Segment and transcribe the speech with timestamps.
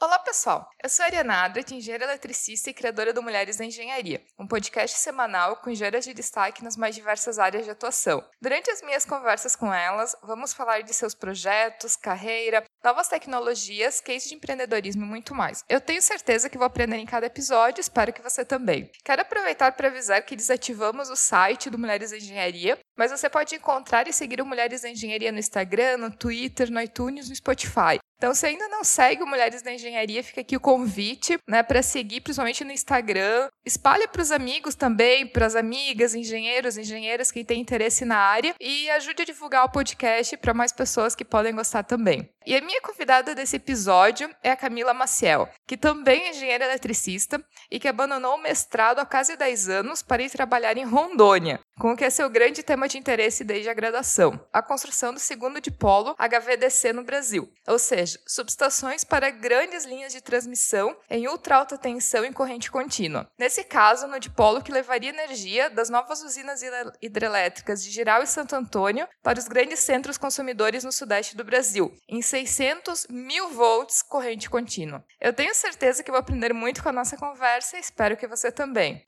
[0.00, 0.70] Olá, pessoal!
[0.80, 4.96] Eu sou a Ariana Adret, engenheira eletricista e criadora do Mulheres da Engenharia, um podcast
[4.96, 8.24] semanal com engenheiras de destaque nas mais diversas áreas de atuação.
[8.40, 14.28] Durante as minhas conversas com elas, vamos falar de seus projetos, carreira, novas tecnologias, case
[14.28, 15.64] de empreendedorismo e muito mais.
[15.68, 18.88] Eu tenho certeza que vou aprender em cada episódio, espero que você também.
[19.04, 23.56] Quero aproveitar para avisar que desativamos o site do Mulheres da Engenharia, mas você pode
[23.56, 27.98] encontrar e seguir o Mulheres da Engenharia no Instagram, no Twitter, no iTunes, no Spotify.
[28.18, 31.82] Então, se ainda não segue o Mulheres da Engenharia, fica aqui o convite, né, para
[31.82, 33.48] seguir, principalmente no Instagram.
[33.64, 38.56] Espalhe para os amigos também, para as amigas, engenheiros, engenheiras que têm interesse na área
[38.60, 42.28] e ajude a divulgar o podcast para mais pessoas que podem gostar também.
[42.48, 47.44] E a minha convidada desse episódio é a Camila Maciel, que também é engenheira eletricista
[47.70, 51.92] e que abandonou o mestrado há quase 10 anos para ir trabalhar em Rondônia, com
[51.92, 55.60] o que é seu grande tema de interesse desde a graduação, a construção do segundo
[55.60, 61.76] dipolo HVDC no Brasil, ou seja, subestações para grandes linhas de transmissão em ultra alta
[61.76, 63.28] tensão em corrente contínua.
[63.38, 66.62] Nesse caso, no dipolo que levaria energia das novas usinas
[67.02, 71.94] hidrelétricas de Giral e Santo Antônio para os grandes centros consumidores no sudeste do Brasil,
[72.08, 75.04] em 600 mil volts corrente contínua.
[75.20, 78.52] Eu tenho certeza que vou aprender muito com a nossa conversa e espero que você
[78.52, 79.04] também.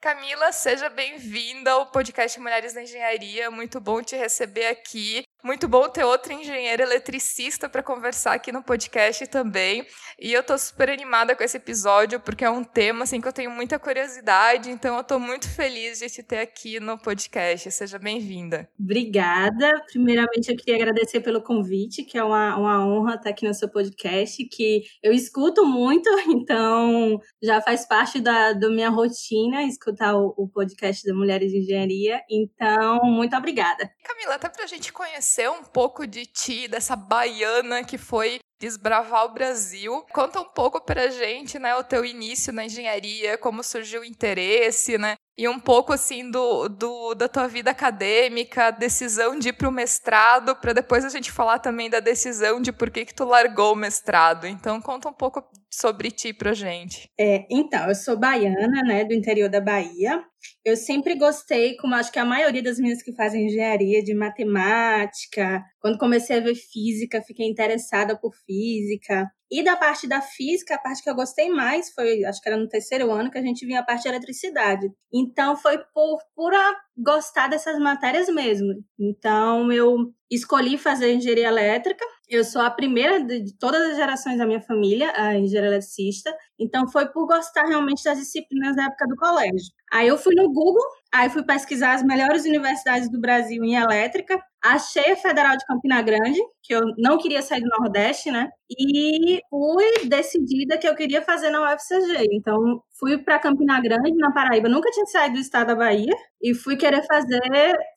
[0.00, 3.52] Camila, seja bem-vinda ao podcast Mulheres na Engenharia.
[3.52, 5.22] Muito bom te receber aqui.
[5.44, 9.86] Muito bom ter outro engenheiro eletricista para conversar aqui no podcast também.
[10.18, 13.32] E eu estou super animada com esse episódio, porque é um tema assim, que eu
[13.32, 17.70] tenho muita curiosidade, então eu estou muito feliz de te ter aqui no podcast.
[17.70, 18.68] Seja bem-vinda.
[18.80, 19.70] Obrigada.
[19.92, 23.68] Primeiramente, eu queria agradecer pelo convite, que é uma, uma honra estar aqui no seu
[23.68, 30.34] podcast, que eu escuto muito, então já faz parte da, da minha rotina escutar o,
[30.36, 32.20] o podcast da Mulheres de Engenharia.
[32.28, 33.90] Então, muito obrigada.
[34.02, 38.38] Camila, até para a gente conhecer conhecer um pouco de ti, dessa baiana que foi
[38.60, 40.06] desbravar o Brasil.
[40.12, 44.96] Conta um pouco pra gente, né, o teu início na engenharia, como surgiu o interesse,
[44.96, 45.16] né?
[45.38, 49.72] E um pouco assim do, do da tua vida acadêmica, decisão de ir para o
[49.72, 53.74] mestrado, para depois a gente falar também da decisão de por que, que tu largou
[53.74, 54.46] o mestrado.
[54.46, 57.10] Então conta um pouco sobre ti pra gente.
[57.20, 60.24] É, então, eu sou baiana, né, do interior da Bahia.
[60.64, 65.62] Eu sempre gostei, como acho que a maioria das meninas que fazem engenharia, de matemática.
[65.80, 69.30] Quando comecei a ver física, fiquei interessada por física.
[69.50, 72.58] E da parte da física, a parte que eu gostei mais foi, acho que era
[72.58, 74.90] no terceiro ano, que a gente vinha a parte de eletricidade.
[75.12, 78.74] Então foi por pura gostar dessas matérias mesmo.
[78.98, 82.04] Então eu escolhi fazer engenharia elétrica.
[82.28, 86.34] Eu sou a primeira de todas as gerações da minha família, a engenheira eletricista.
[86.58, 89.72] Então foi por gostar realmente das disciplinas da época do colégio.
[89.92, 94.42] Aí eu fui no Google, aí fui pesquisar as melhores universidades do Brasil em elétrica.
[94.64, 98.48] Achei a Federal de Campina Grande, que eu não queria sair do Nordeste, né?
[98.68, 102.26] E fui decidida que eu queria fazer na UFCG.
[102.32, 104.68] Então, fui para Campina Grande, na Paraíba.
[104.68, 106.12] Nunca tinha saído do estado da Bahia
[106.42, 107.40] e fui querer fazer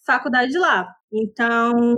[0.06, 0.88] faculdade lá.
[1.12, 1.96] Então,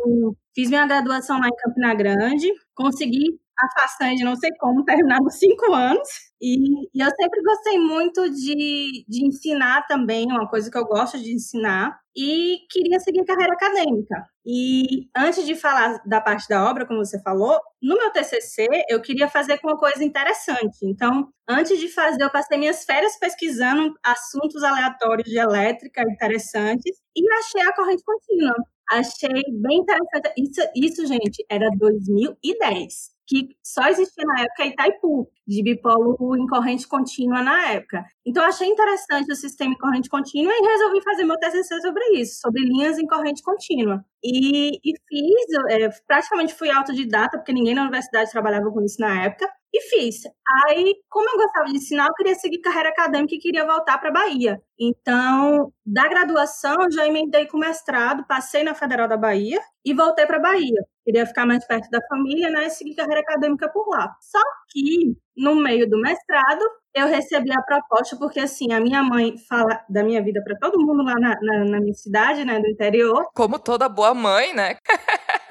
[0.55, 5.19] fiz minha graduação lá em Campina Grande, consegui a façanha de não sei como terminar
[5.21, 6.30] nos cinco anos.
[6.41, 6.55] E,
[6.93, 11.33] e, eu sempre gostei muito de, de ensinar também, uma coisa que eu gosto de
[11.33, 14.25] ensinar, e queria seguir carreira acadêmica.
[14.45, 19.01] E antes de falar da parte da obra, como você falou, no meu TCC eu
[19.01, 20.79] queria fazer com uma coisa interessante.
[20.83, 27.21] Então, antes de fazer, eu passei minhas férias pesquisando assuntos aleatórios de elétrica interessantes e
[27.33, 28.55] achei a corrente contínua.
[28.91, 30.33] Achei bem interessante.
[30.37, 36.85] Isso, isso gente, era 2010 que só existia na época Itaipu, de bipolo em corrente
[36.85, 38.03] contínua na época.
[38.25, 42.41] Então, achei interessante o sistema em corrente contínua e resolvi fazer meu TCC sobre isso,
[42.41, 44.03] sobre linhas em corrente contínua.
[44.21, 49.23] E, e fiz, é, praticamente fui autodidata, porque ninguém na universidade trabalhava com isso na
[49.23, 49.49] época.
[49.73, 50.23] E fiz.
[50.67, 54.11] Aí, como eu gostava de ensinar, eu queria seguir carreira acadêmica e queria voltar para
[54.11, 54.61] Bahia.
[54.77, 60.39] Então, da graduação, já emendei com mestrado, passei na Federal da Bahia e voltei para
[60.39, 60.85] Bahia.
[61.03, 64.15] Queria ficar mais perto da família, né, e seguir carreira acadêmica por lá.
[64.21, 64.39] Só
[64.71, 66.63] que, no meio do mestrado,
[66.95, 70.79] eu recebi a proposta, porque assim, a minha mãe fala da minha vida para todo
[70.79, 73.25] mundo lá na, na, na minha cidade, né, do interior.
[73.33, 74.77] Como toda boa mãe, né?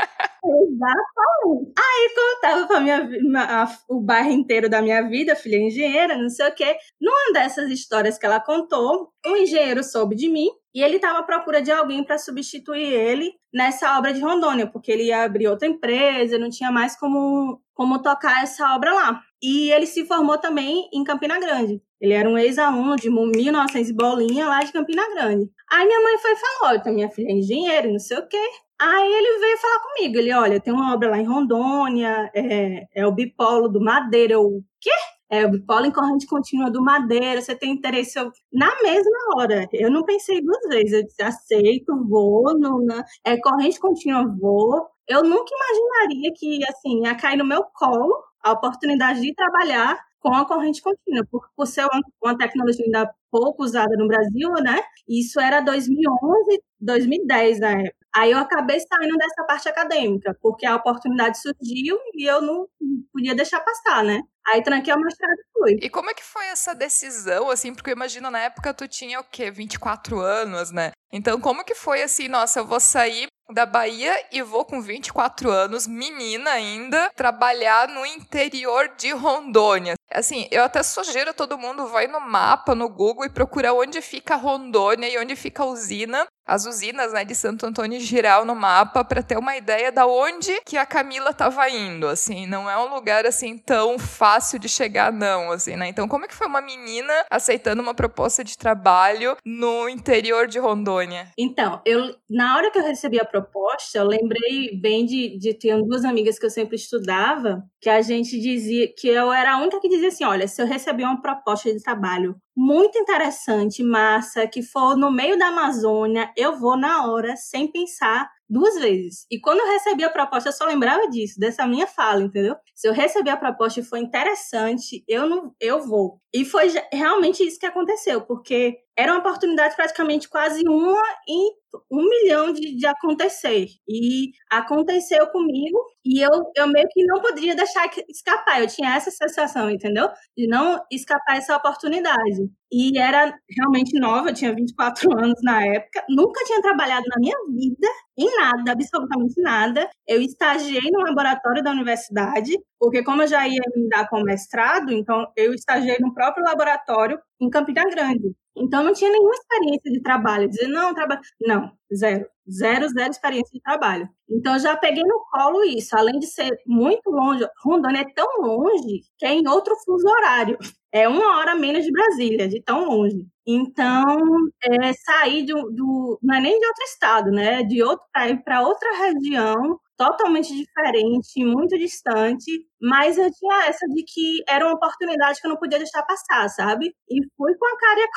[0.43, 1.73] Exatamente.
[1.79, 3.09] Aí contava pra minha,
[3.39, 6.77] a, o bairro inteiro da minha vida, filha engenheira, não sei o quê.
[7.01, 11.23] Numa dessas histórias que ela contou, um engenheiro soube de mim e ele estava à
[11.23, 15.67] procura de alguém para substituir ele nessa obra de Rondônia, porque ele ia abrir outra
[15.67, 19.23] empresa, não tinha mais como, como tocar essa obra lá.
[19.43, 21.83] E ele se formou também em Campina Grande.
[22.01, 25.51] Ele era um ex-aluno de 1900 bolinha lá de Campina Grande.
[25.71, 28.51] Aí minha mãe foi e falou: então minha filha é engenheira, não sei o quê.
[28.81, 30.19] Aí ele veio falar comigo.
[30.19, 34.35] Ele, olha, tem uma obra lá em Rondônia, é, é o bipolo do Madeira.
[34.35, 34.91] Eu, o quê?
[35.31, 37.41] É o em corrente contínua do Madeira.
[37.41, 38.19] Você tem interesse?
[38.19, 39.69] Eu, na mesma hora.
[39.73, 40.93] Eu não pensei duas vezes.
[40.93, 42.59] Eu disse, aceito, vou.
[42.59, 44.89] Não, não, é corrente contínua, vou.
[45.09, 48.13] Eu nunca imaginaria que, assim, ia cair no meu colo
[48.43, 53.11] a oportunidade de trabalhar com a corrente contínua, por, por ser uma, uma, tecnologia ainda
[53.31, 54.83] pouco usada no Brasil, né?
[55.09, 57.97] Isso era 2011, 2010 na época.
[58.15, 62.69] Aí eu acabei saindo dessa parte acadêmica, porque a oportunidade surgiu e eu não
[63.13, 64.21] podia deixar passar, né?
[64.51, 65.79] Aí tranquei o mestrado e fui.
[65.81, 67.73] E como é que foi essa decisão, assim?
[67.75, 69.51] Porque eu imagino na época tu tinha o quê?
[69.51, 70.91] 24 anos, né?
[71.13, 75.51] Então como que foi assim, nossa, eu vou sair da Bahia e vou com 24
[75.51, 79.95] anos, menina ainda, trabalhar no interior de Rondônia.
[80.13, 84.01] Assim, eu até sugiro a todo mundo vai no mapa, no Google e procura onde
[84.01, 88.57] fica Rondônia e onde fica a usina as usinas né, de Santo Antônio Giral no
[88.57, 92.77] mapa para ter uma ideia da onde que a Camila estava indo, assim, não é
[92.77, 95.87] um lugar assim tão fácil de chegar não, assim, né?
[95.87, 100.59] Então, como é que foi uma menina aceitando uma proposta de trabalho no interior de
[100.59, 101.29] Rondônia?
[101.39, 105.81] Então, eu na hora que eu recebi a proposta, eu lembrei bem de, de ter
[105.85, 109.81] duas amigas que eu sempre estudava, que a gente dizia que eu era a única
[109.81, 114.63] que dizia assim, olha, se eu receber uma proposta de trabalho muito interessante, massa, que
[114.63, 119.25] for no meio da Amazônia, eu vou na hora, sem pensar duas vezes.
[119.31, 122.57] E quando eu recebi a proposta, eu só lembrava disso, dessa minha fala, entendeu?
[122.75, 126.21] Se eu recebi a proposta e foi interessante, eu não, eu vou.
[126.35, 131.53] E foi realmente isso que aconteceu, porque era uma oportunidade praticamente quase uma em
[131.91, 133.67] um milhão de, de acontecer.
[133.89, 138.61] E aconteceu comigo, e eu, eu meio que não poderia deixar escapar.
[138.61, 140.09] Eu tinha essa sensação, entendeu?
[140.37, 142.51] De não escapar essa oportunidade.
[142.71, 147.37] E era realmente nova, eu tinha 24 anos na época, nunca tinha trabalhado na minha
[147.49, 147.89] vida
[148.21, 149.89] em nada, absolutamente nada.
[150.07, 154.93] Eu estagiei no laboratório da universidade, porque como eu já ia me dar com mestrado,
[154.93, 158.35] então eu estagiei no próprio laboratório em Campina Grande.
[158.57, 163.53] Então não tinha nenhuma experiência de trabalho, dizer não, trabalho, não, zero, zero, zero experiência
[163.53, 164.09] de trabalho.
[164.29, 169.03] Então já peguei no colo isso, além de ser muito longe, Rondônia é tão longe
[169.19, 170.59] que é em outro fuso horário.
[170.93, 173.25] É uma hora menos de Brasília, de tão longe.
[173.47, 174.17] Então,
[174.63, 177.63] é, sair do, do, não é nem de outro estado, né?
[177.63, 178.05] De outro
[178.45, 182.51] para outra região totalmente diferente, muito distante,
[182.81, 186.49] mas eu tinha essa de que era uma oportunidade que eu não podia deixar passar,
[186.49, 186.87] sabe?
[187.11, 188.09] E fui com a cara e a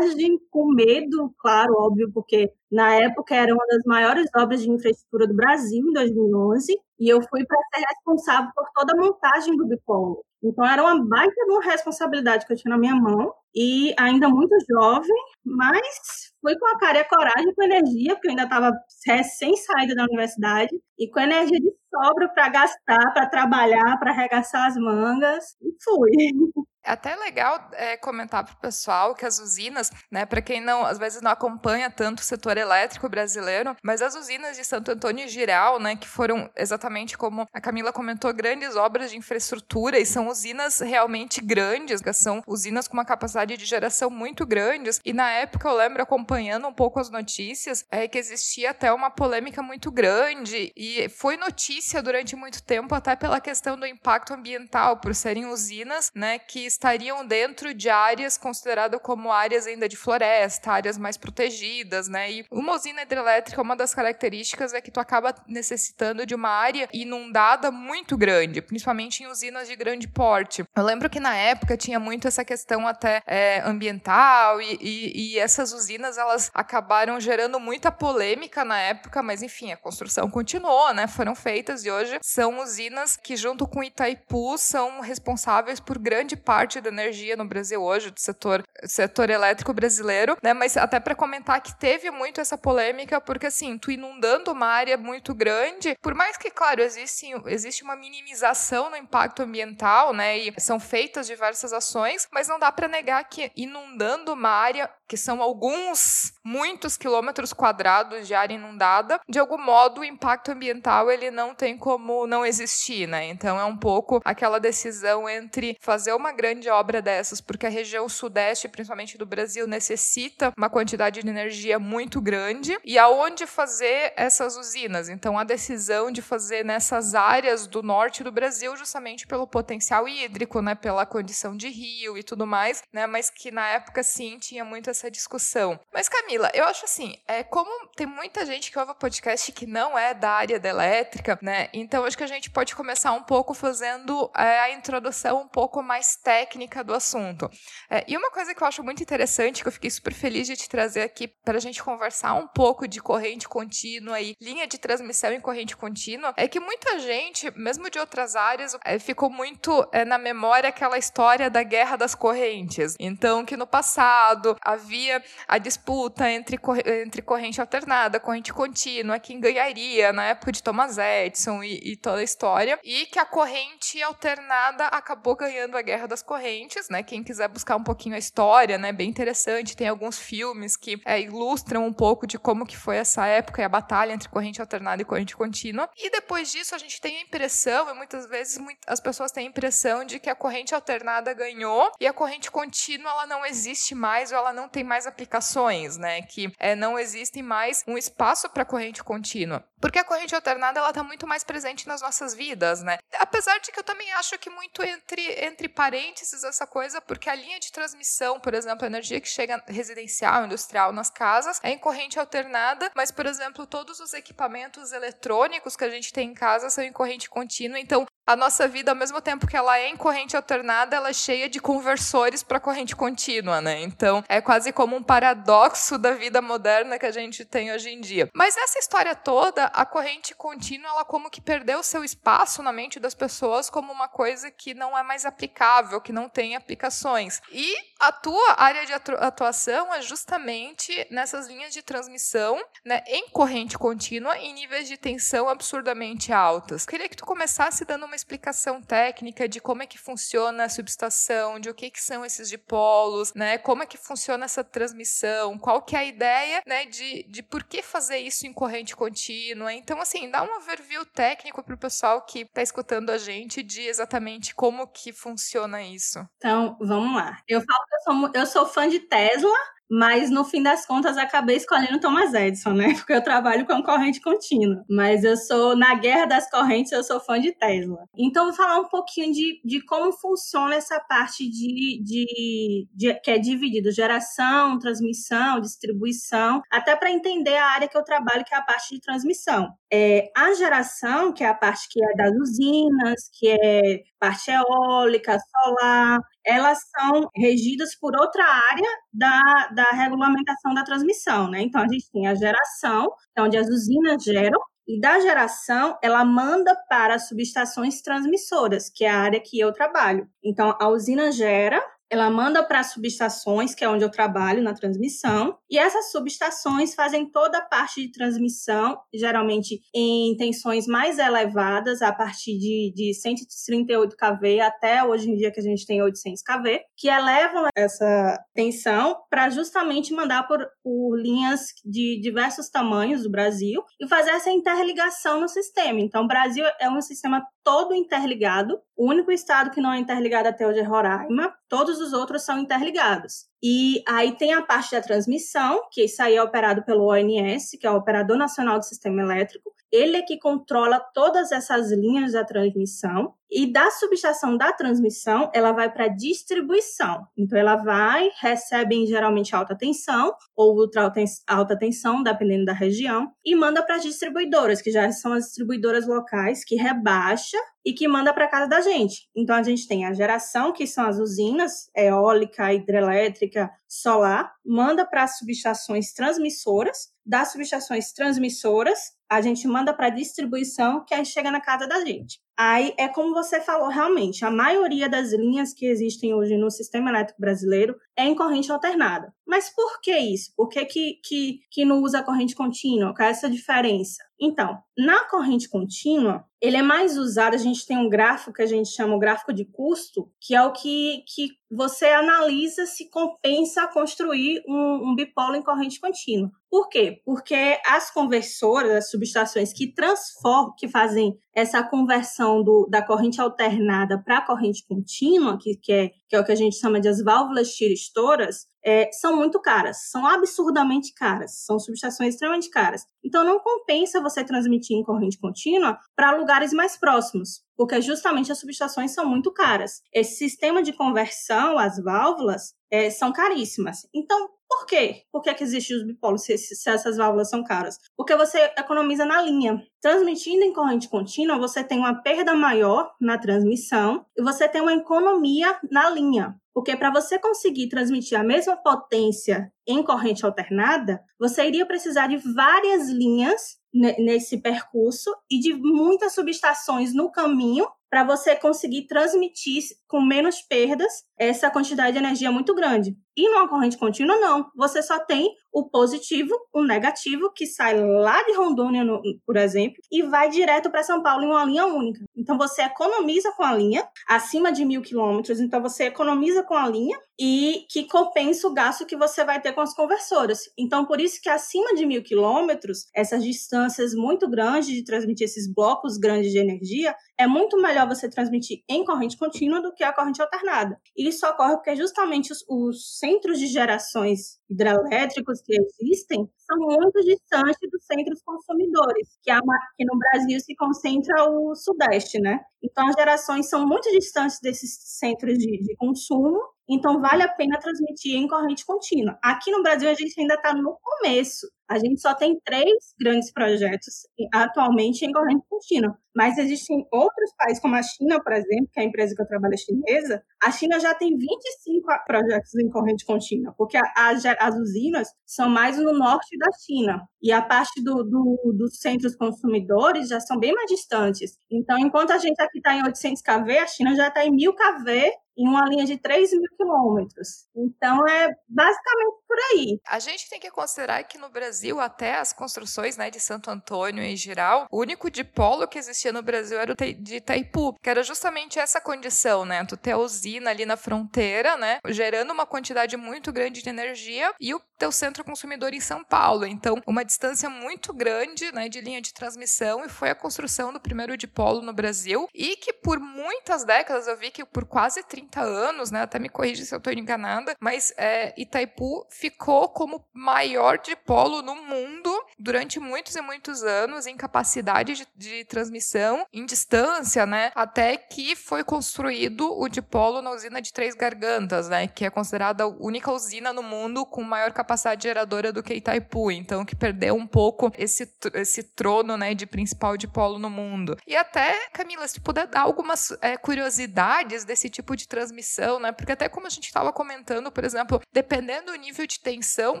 [0.00, 5.26] coragem, com medo, claro, óbvio, porque na época era uma das maiores obras de infraestrutura
[5.26, 9.66] do Brasil, em 2011, e eu fui para ser responsável por toda a montagem do
[9.66, 10.24] bipolo.
[10.44, 14.28] Então era uma baita de uma responsabilidade que eu tinha na minha mão, e ainda
[14.28, 18.44] muito jovem, mas fui com a cara e a coragem, com energia, porque eu ainda
[18.44, 18.72] estava
[19.06, 24.66] recém saída da universidade, e com energia de sobra para gastar, para trabalhar, para arregaçar
[24.66, 26.64] as mangas, e fui.
[26.86, 30.84] É até legal é, comentar para o pessoal que as usinas, né, para quem não,
[30.84, 35.24] às vezes não acompanha tanto o setor elétrico brasileiro, mas as usinas de Santo Antônio
[35.24, 40.04] e Giral, né, que foram exatamente como a Camila comentou, grandes obras de infraestrutura e
[40.04, 45.00] são usinas realmente grandes, são usinas com uma capacidade de geração muito grandes.
[45.06, 49.10] E na época eu lembro acompanhando um pouco as notícias, é que existia até uma
[49.10, 54.96] polêmica muito grande e foi notícia durante muito tempo até pela questão do impacto ambiental
[54.96, 60.72] por serem usinas, né, que estariam dentro de áreas consideradas como áreas ainda de floresta,
[60.72, 62.30] áreas mais protegidas, né?
[62.30, 66.88] E uma usina hidrelétrica, uma das características é que tu acaba necessitando de uma área
[66.92, 70.64] inundada muito grande, principalmente em usinas de grande porte.
[70.74, 75.38] Eu lembro que na época tinha muito essa questão até é, ambiental e, e, e
[75.38, 81.06] essas usinas elas acabaram gerando muita polêmica na época, mas enfim, a construção continuou, né?
[81.06, 86.80] Foram feitas e hoje são usinas que junto com Itaipu são responsáveis por grande parte
[86.80, 90.52] da energia no Brasil hoje, do setor, setor elétrico brasileiro, né?
[90.52, 94.96] Mas até para comentar que teve muito essa polêmica, porque assim, tu inundando uma área
[94.96, 100.38] muito grande, por mais que, claro, existe, existe uma minimização no impacto ambiental, né?
[100.38, 105.16] E são feitas diversas ações, mas não dá para negar que inundando uma área que
[105.16, 111.30] são alguns, muitos quilômetros quadrados de área inundada, de algum modo o impacto ambiental ele
[111.30, 113.26] não tem como não existir, né?
[113.26, 118.08] Então é um pouco aquela decisão entre fazer uma grande obra dessas, porque a região
[118.08, 124.56] sudeste, principalmente do Brasil, necessita uma quantidade de energia muito grande e aonde fazer essas
[124.56, 125.08] usinas.
[125.08, 130.60] Então, a decisão de fazer nessas áreas do norte do Brasil, justamente pelo potencial hídrico,
[130.60, 134.64] né, pela condição de rio e tudo mais, né, mas que na época sim tinha
[134.64, 135.78] muito essa discussão.
[135.92, 139.98] Mas Camila, eu acho assim, é como tem muita gente que ouve podcast que não
[139.98, 141.68] é da área da elétrica, né?
[141.74, 145.82] Então acho que a gente pode começar um pouco fazendo é, a introdução um pouco
[145.82, 147.50] mais técnica do assunto.
[147.90, 150.56] É, e uma coisa que eu acho muito interessante, que eu fiquei super feliz de
[150.56, 154.78] te trazer aqui para a gente conversar um pouco de corrente contínua e linha de
[154.78, 159.86] transmissão em corrente contínua, é que muita gente, mesmo de outras áreas, é, ficou muito
[160.06, 162.94] na memória aquela história da guerra das correntes.
[162.98, 166.58] Então, que no passado havia a disputa entre,
[167.02, 172.18] entre corrente alternada, corrente contínua, quem ganharia na época de Thomas Edison e, e toda
[172.18, 177.02] a história, e que a corrente alternada acabou ganhando a guerra das correntes, né?
[177.02, 178.92] Quem quiser buscar um pouquinho a história, né?
[178.92, 183.26] Bem interessante, tem alguns filmes que é, ilustram um pouco de como que foi essa
[183.26, 185.88] época e a batalha entre corrente alternada e corrente contínua.
[185.96, 189.50] E depois disso a gente tem a impressão, e muitas vezes as pessoas têm a
[189.50, 194.30] impressão de que a corrente alternada ganhou e a corrente contínua ela não existe mais
[194.32, 196.22] ou ela não tem mais aplicações, né?
[196.22, 199.64] Que é, não existe mais um espaço para corrente contínua.
[199.80, 202.98] Porque a corrente alternada ela tá muito mais presente nas nossas vidas, né?
[203.18, 207.34] Apesar de que eu também acho que muito entre, entre parênteses essa coisa, porque a
[207.34, 211.78] linha de transmissão, por exemplo, a energia que chega residencial, industrial nas casas, é em
[211.78, 216.70] corrente alternada, mas, por exemplo, todos os equipamentos eletrônicos que a gente tem em casa
[216.70, 219.96] são em corrente contínua, então a nossa vida, ao mesmo tempo que ela é em
[219.96, 223.82] corrente alternada, ela é cheia de conversores para corrente contínua, né?
[223.82, 228.00] Então, é quase como um paradoxo da vida moderna que a gente tem hoje em
[228.00, 228.30] dia.
[228.34, 232.98] Mas essa história toda, a corrente contínua, ela como que perdeu seu espaço na mente
[232.98, 237.42] das pessoas como uma coisa que não é mais aplicável, que não tem aplicações.
[237.52, 243.76] E a tua área de atuação é justamente nessas linhas de transmissão, né, em corrente
[243.76, 246.86] contínua, em níveis de tensão absurdamente altas.
[246.86, 250.68] Queria que tu começasse dando uma uma explicação técnica de como é que funciona a
[250.68, 253.58] subestação, de o que, que são esses dipolos, né?
[253.58, 257.64] Como é que funciona essa transmissão, qual que é a ideia, né, de, de por
[257.64, 259.72] que fazer isso em corrente contínua.
[259.72, 263.82] Então, assim, dá um overview técnico para o pessoal que está escutando a gente de
[263.82, 266.24] exatamente como que funciona isso.
[266.36, 267.42] Então, vamos lá.
[267.48, 269.56] Eu falo que eu sou, eu sou fã de Tesla,
[269.90, 272.94] mas no fim das contas acabei escolhendo Thomas Edison, né?
[272.94, 274.84] Porque eu trabalho com corrente contínua.
[274.88, 278.04] Mas eu sou, na guerra das correntes, eu sou fã de Tesla.
[278.16, 283.30] Então, vou falar um pouquinho de, de como funciona essa parte de, de, de que
[283.30, 288.58] é dividido geração, transmissão, distribuição, até para entender a área que eu trabalho, que é
[288.58, 289.68] a parte de transmissão.
[289.92, 295.38] É, a geração, que é a parte que é das usinas, que é parte eólica,
[295.38, 301.62] solar, elas são regidas por outra área da, da regulamentação da transmissão, né?
[301.62, 306.24] Então, a gente tem a geração, é onde as usinas geram, e da geração, ela
[306.24, 310.28] manda para as subestações transmissoras, que é a área que eu trabalho.
[310.44, 314.74] Então, a usina gera, ela manda para as subestações, que é onde eu trabalho na
[314.74, 322.02] transmissão, e essas subestações fazem toda a parte de transmissão, geralmente em tensões mais elevadas,
[322.02, 326.42] a partir de, de 138 kV até hoje em dia que a gente tem 800
[326.42, 333.30] kV, que elevam essa tensão para justamente mandar por, por linhas de diversos tamanhos do
[333.30, 336.00] Brasil e fazer essa interligação no sistema.
[336.00, 338.78] Então, o Brasil é um sistema todo interligado.
[338.96, 341.52] O único estado que não é interligado até hoje é Roraima.
[341.68, 343.46] Todos os outros são interligados.
[343.62, 347.86] E aí tem a parte da transmissão, que isso aí é operado pelo ONS, que
[347.86, 349.72] é o Operador Nacional do Sistema Elétrico.
[349.90, 353.34] Ele é que controla todas essas linhas da transmissão.
[353.56, 357.24] E da subestação da transmissão, ela vai para distribuição.
[357.38, 361.12] Então, ela vai, recebe geralmente alta tensão ou ultra
[361.46, 366.04] alta tensão, dependendo da região, e manda para as distribuidoras, que já são as distribuidoras
[366.04, 367.56] locais, que rebaixa
[367.86, 369.28] e que manda para casa da gente.
[369.36, 375.22] Então, a gente tem a geração, que são as usinas eólica, hidrelétrica, solar, manda para
[375.22, 381.60] as subestações transmissoras, das subestações transmissoras, a gente manda para distribuição, que aí chega na
[381.60, 382.40] casa da gente.
[382.56, 387.10] Aí é como você falou, realmente, a maioria das linhas que existem hoje no sistema
[387.10, 389.34] elétrico brasileiro é em corrente alternada.
[389.46, 390.52] Mas por que isso?
[390.56, 393.14] Por que, que, que, que não usa corrente contínua?
[393.14, 394.22] Qual é essa diferença?
[394.40, 398.66] Então, na corrente contínua, ele é mais usado, a gente tem um gráfico que a
[398.66, 403.86] gente chama o gráfico de custo, que é o que, que você analisa se compensa
[403.88, 406.50] construir um, um bipolo em corrente contínua.
[406.68, 407.20] Por quê?
[407.24, 414.20] Porque as conversoras, as subestações que transformam, que fazem essa conversão do, da corrente alternada
[414.22, 417.08] para a corrente contínua, que, que, é, que é o que a gente chama de
[417.08, 423.06] as válvulas tiristoras, é, são muito caras, são absurdamente caras, são subestações extremamente caras.
[423.24, 428.58] Então, não compensa você transmitir em corrente contínua para lugares mais próximos, porque justamente as
[428.58, 430.02] subestações são muito caras.
[430.12, 434.06] Esse sistema de conversão, as válvulas, é, são caríssimas.
[434.14, 435.22] Então, por quê?
[435.32, 437.98] Por que, é que existem os bipolos se, se, essas válvulas são caras?
[438.16, 439.82] Porque você economiza na linha.
[440.00, 444.94] Transmitindo em corrente contínua, você tem uma perda maior na transmissão e você tem uma
[444.94, 446.56] economia na linha.
[446.72, 452.36] Porque para você conseguir transmitir a mesma potência em corrente alternada, você iria precisar de
[452.36, 460.20] várias linhas nesse percurso e de muitas subestações no caminho para você conseguir transmitir com
[460.20, 463.16] menos perdas essa quantidade de energia muito grande.
[463.36, 464.70] E numa corrente contínua, não.
[464.76, 469.96] Você só tem o positivo, o negativo, que sai lá de Rondônia, no, por exemplo,
[470.10, 472.24] e vai direto para São Paulo em uma linha única.
[472.36, 476.88] Então você economiza com a linha, acima de mil quilômetros, então você economiza com a
[476.88, 480.60] linha e que compensa o gasto que você vai ter com as conversoras.
[480.78, 485.72] Então, por isso que acima de mil quilômetros, essas distâncias muito grandes de transmitir esses
[485.72, 490.12] blocos grandes de energia, é muito melhor você transmitir em corrente contínua do que a
[490.12, 490.96] corrente alternada.
[491.16, 497.90] E isso ocorre porque justamente os, os centros de gerações hidrelétricos que existem muito distantes
[497.90, 499.58] dos centros consumidores, que, é
[499.96, 502.60] que no Brasil se concentra o Sudeste, né?
[502.82, 507.78] Então, as gerações são muito distantes desses centros de, de consumo, então vale a pena
[507.78, 509.38] transmitir em corrente contínua.
[509.42, 511.66] Aqui no Brasil, a gente ainda está no começo.
[511.88, 516.16] A gente só tem três grandes projetos atualmente em corrente contínua.
[516.34, 519.46] Mas existem outros países, como a China, por exemplo, que é a empresa que eu
[519.46, 520.42] trabalho é chinesa.
[520.62, 525.68] A China já tem 25 projetos em corrente contínua, porque a, a, as usinas são
[525.68, 527.22] mais no norte da China.
[527.42, 531.58] E a parte do, do, dos centros consumidores já são bem mais distantes.
[531.70, 534.74] Então, enquanto a gente aqui está em 800 kV, a China já está em 1000
[534.74, 537.66] kV em uma linha de 3 mil quilômetros.
[537.74, 540.00] Então, é basicamente por aí.
[540.06, 544.22] A gente tem que considerar que no Brasil, até as construções né, de Santo Antônio
[544.22, 548.22] em geral, o único dipolo que existia no Brasil era o de Itaipu, que era
[548.22, 549.84] justamente essa condição, né?
[549.84, 551.98] Tu ter a usina ali na fronteira, né?
[552.08, 556.66] Gerando uma quantidade muito grande de energia e o teu centro consumidor em São Paulo.
[556.66, 561.00] Então, uma distância muito grande né, de linha de transmissão e foi a construção do
[561.00, 565.43] primeiro dipolo no Brasil e que por muitas décadas, eu vi que por quase 30
[565.60, 566.22] anos, né?
[566.22, 571.74] Até me corrija se eu estou enganada, mas é, Itaipu ficou como maior dipolo no
[571.74, 577.72] mundo durante muitos e muitos anos em capacidade de, de transmissão, em distância, né?
[577.74, 582.06] Até que foi construído o dipolo na usina de Três Gargantas, né?
[582.06, 586.50] Que é considerada a única usina no mundo com maior capacidade geradora do que Itaipu.
[586.50, 589.54] Então, que perdeu um pouco esse, esse trono, né?
[589.54, 591.16] De principal dipolo no mundo.
[591.26, 596.12] E até, Camila, se puder dar algumas é, curiosidades desse tipo de transmissão, né?
[596.12, 600.00] Porque até como a gente estava comentando, por exemplo, dependendo do nível de tensão,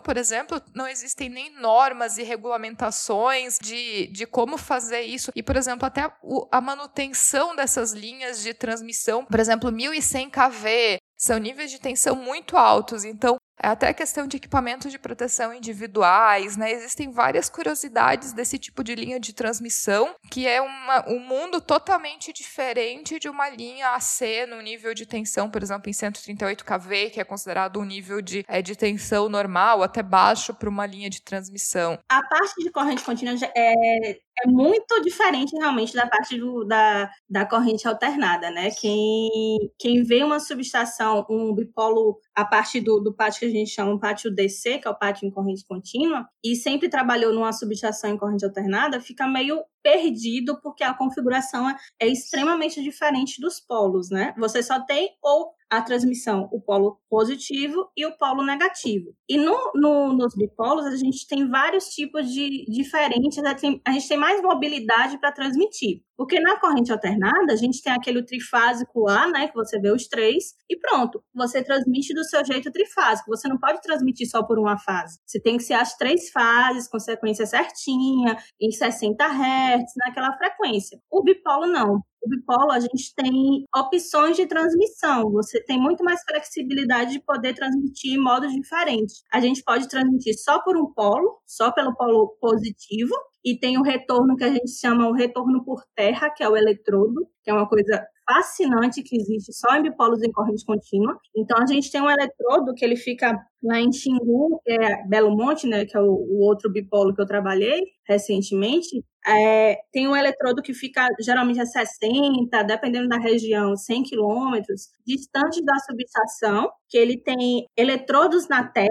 [0.00, 5.32] por exemplo, não existem nem normas e regulamentações de, de como fazer isso.
[5.34, 6.12] E, por exemplo, até
[6.52, 12.56] a manutenção dessas linhas de transmissão, por exemplo, 1100 kV, são níveis de tensão muito
[12.56, 13.04] altos.
[13.04, 16.72] Então, é até questão de equipamentos de proteção individuais, né?
[16.72, 22.32] Existem várias curiosidades desse tipo de linha de transmissão, que é uma, um mundo totalmente
[22.32, 27.20] diferente de uma linha AC no nível de tensão, por exemplo, em 138 kV, que
[27.20, 31.22] é considerado um nível de, é, de tensão normal, até baixo para uma linha de
[31.22, 31.98] transmissão.
[32.08, 37.46] A parte de corrente contínua é, é muito diferente realmente da parte do, da, da
[37.46, 38.70] corrente alternada, né?
[38.70, 39.30] Quem,
[39.78, 43.98] quem vê uma subestação, um bipolo, a parte do, do pátio que a gente chama
[43.98, 48.18] pátio DC, que é o pátio em corrente contínua, e sempre trabalhou numa subestação em
[48.18, 54.34] corrente alternada, fica meio perdido porque a configuração é, é extremamente diferente dos polos, né?
[54.38, 59.14] Você só tem ou a transmissão, o polo positivo e o polo negativo.
[59.28, 63.38] E no, no, nos bipolos, a gente tem vários tipos de diferentes,
[63.84, 66.02] a gente tem mais mobilidade para transmitir.
[66.16, 70.06] Porque na corrente alternada, a gente tem aquele trifásico lá, né, que você vê os
[70.06, 73.30] três, e pronto, você transmite do seu jeito trifásico.
[73.30, 75.18] Você não pode transmitir só por uma fase.
[75.26, 80.98] Você tem que ser as três fases, com sequência certinha, em 60 Hz, naquela frequência.
[81.10, 85.30] O bipolo não o bipolo, a gente tem opções de transmissão.
[85.32, 89.22] Você tem muito mais flexibilidade de poder transmitir modos diferentes.
[89.32, 93.82] A gente pode transmitir só por um polo, só pelo polo positivo, e tem o
[93.82, 97.54] retorno que a gente chama o retorno por terra, que é o eletrodo, que é
[97.54, 101.18] uma coisa fascinante que existe só em bipolos em corrente contínua.
[101.36, 105.36] Então, a gente tem um eletrodo que ele fica lá em Xingu, que é Belo
[105.36, 109.02] Monte, né, que é o, o outro bipolo que eu trabalhei recentemente.
[109.26, 115.64] É, tem um eletrodo que fica geralmente a 60, dependendo da região, 100 quilômetros, distante
[115.64, 118.88] da subestação, que ele tem eletrodos na terra,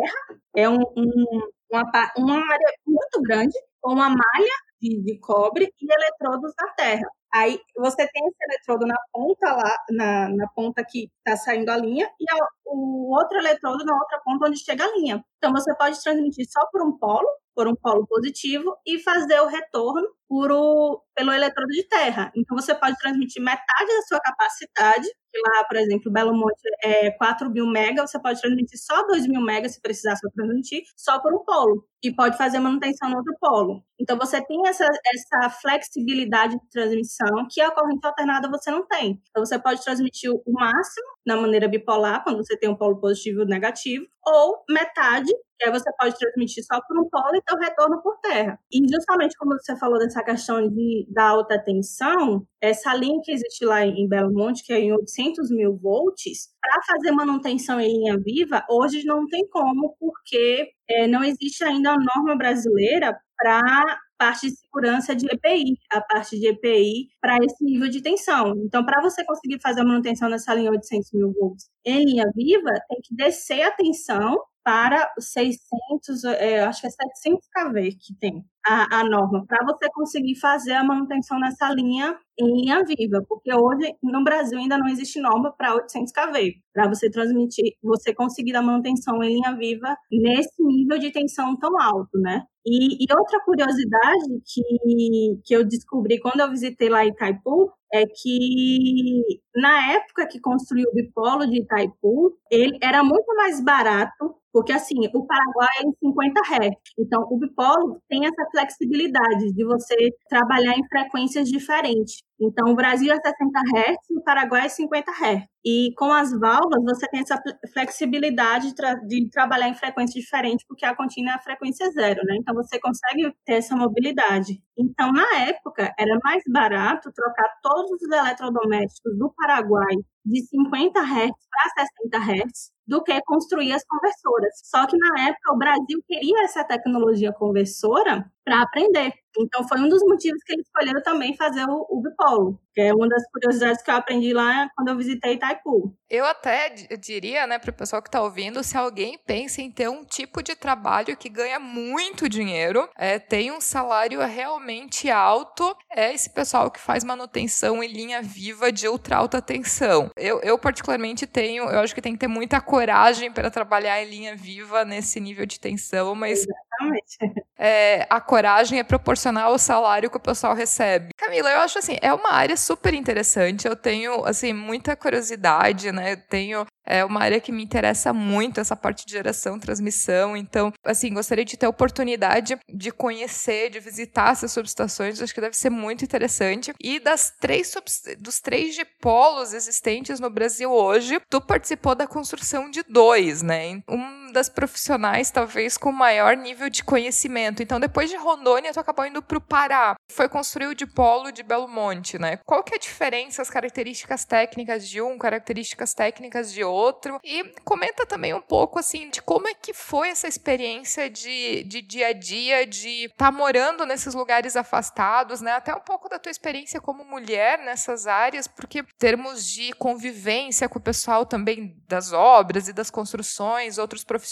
[0.55, 1.25] é um, um,
[1.71, 1.83] uma,
[2.17, 7.07] uma área muito grande, com uma malha de, de cobre e eletrodos na terra.
[7.33, 11.77] Aí você tem esse eletrodo na ponta lá, na, na ponta que está saindo a
[11.77, 15.23] linha, e a, o outro eletrodo na outra ponta onde chega a linha.
[15.37, 19.47] Então você pode transmitir só por um polo, por um polo positivo, e fazer o
[19.47, 22.31] retorno por o, pelo eletrodo de terra.
[22.35, 25.07] Então você pode transmitir metade da sua capacidade
[25.41, 29.41] lá, por exemplo, Belo Monte é 4 mil mega, você pode transmitir só 2 mil
[29.41, 31.85] mega se precisar só transmitir, só por um polo.
[32.03, 33.83] E pode fazer manutenção no outro polo.
[33.99, 39.21] Então você tem essa, essa flexibilidade de transmissão que a corrente alternada você não tem.
[39.29, 43.43] Então você pode transmitir o máximo na maneira bipolar, quando você tem um polo positivo
[43.43, 47.53] e negativo, ou metade, que aí você pode transmitir só por um polo e ter
[47.55, 48.59] o retorno por terra.
[48.71, 53.65] E justamente como você falou dessa questão de, da alta tensão, essa linha que existe
[53.65, 58.17] lá em Belo Monte, que é em 800 mil volts, para fazer manutenção em linha
[58.17, 64.49] viva, hoje não tem como, porque é, não existe ainda a norma brasileira para parte
[64.49, 68.53] de segurança de EPI, a parte de EPI para esse nível de tensão.
[68.65, 72.71] Então, para você conseguir fazer a manutenção nessa linha 800 mil volts em linha viva,
[72.87, 78.15] tem que descer a tensão para os 600, é, acho que é 700 kV que
[78.19, 83.21] tem a, a norma, para você conseguir fazer a manutenção nessa linha em linha viva,
[83.27, 88.13] porque hoje no Brasil ainda não existe norma para 800 kV, para você transmitir, você
[88.13, 92.43] conseguir a manutenção em linha viva nesse nível de tensão tão alto, né?
[92.65, 99.21] E, e, outra curiosidade que, que eu descobri quando eu visitei lá Itaipu é que
[99.53, 104.95] na época que construiu o bipolo de Itaipu, ele era muito mais barato porque, assim,
[105.13, 106.75] o Paraguai é em 50 Hz.
[106.99, 109.95] Então, o bipolo tem essa flexibilidade de você
[110.29, 112.21] trabalhar em frequências diferentes.
[112.39, 115.45] Então, o Brasil é 60 Hz o Paraguai é 50 Hz.
[115.65, 117.41] E com as válvulas, você tem essa
[117.71, 122.21] flexibilidade de, tra de trabalhar em frequências diferentes, porque a contínua é a frequência zero,
[122.25, 122.35] né?
[122.37, 124.61] Então, você consegue ter essa mobilidade.
[124.77, 131.31] Então, na época, era mais barato trocar todos os eletrodomésticos do Paraguai de 50 Hz
[131.49, 134.53] para 60 Hz do que construir as conversoras.
[134.63, 139.13] Só que na época o Brasil queria essa tecnologia conversora para aprender.
[139.37, 142.93] Então foi um dos motivos que eles escolheram também fazer o, o bipolo, que é
[142.93, 145.95] uma das curiosidades que eu aprendi lá quando eu visitei Itaipu.
[146.09, 149.89] Eu até diria, né, para o pessoal que está ouvindo, se alguém pensa em ter
[149.89, 156.13] um tipo de trabalho que ganha muito dinheiro, é, tem um salário realmente alto, é
[156.13, 160.11] esse pessoal que faz manutenção em linha viva de ultra alta tensão.
[160.15, 164.09] Eu, eu particularmente tenho, eu acho que tem que ter muita coragem para trabalhar em
[164.09, 166.45] linha viva nesse nível de tensão, mas
[166.81, 167.17] Exatamente.
[167.57, 171.09] É, a coragem é proporcional ao salário que o pessoal recebe.
[171.17, 173.67] Camila, eu acho assim, é uma área super interessante.
[173.67, 176.13] Eu tenho assim muita curiosidade, né?
[176.13, 180.35] Eu tenho é uma área que me interessa muito, essa parte de geração, transmissão.
[180.35, 185.21] Então, assim, gostaria de ter a oportunidade de conhecer, de visitar essas subestações.
[185.21, 186.73] Acho que deve ser muito interessante.
[186.81, 187.73] E das três
[188.19, 193.81] dos três dipolos existentes no Brasil hoje, tu participou da construção de dois, né?
[193.87, 197.63] Um das profissionais, talvez, com maior nível de conhecimento.
[197.63, 199.95] Então, depois de Rondônia, tu acabou indo para o Pará.
[200.11, 202.39] Foi construir o dipolo de Belo Monte, né?
[202.45, 207.19] Qual que é a diferença, as características técnicas de um, características técnicas de outro?
[207.23, 211.81] E comenta também um pouco, assim, de como é que foi essa experiência de, de
[211.81, 215.51] dia a dia, de estar tá morando nesses lugares afastados, né?
[215.53, 220.79] Até um pouco da tua experiência como mulher nessas áreas, porque termos de convivência com
[220.79, 224.22] o pessoal também das obras e das construções, outros profissionais,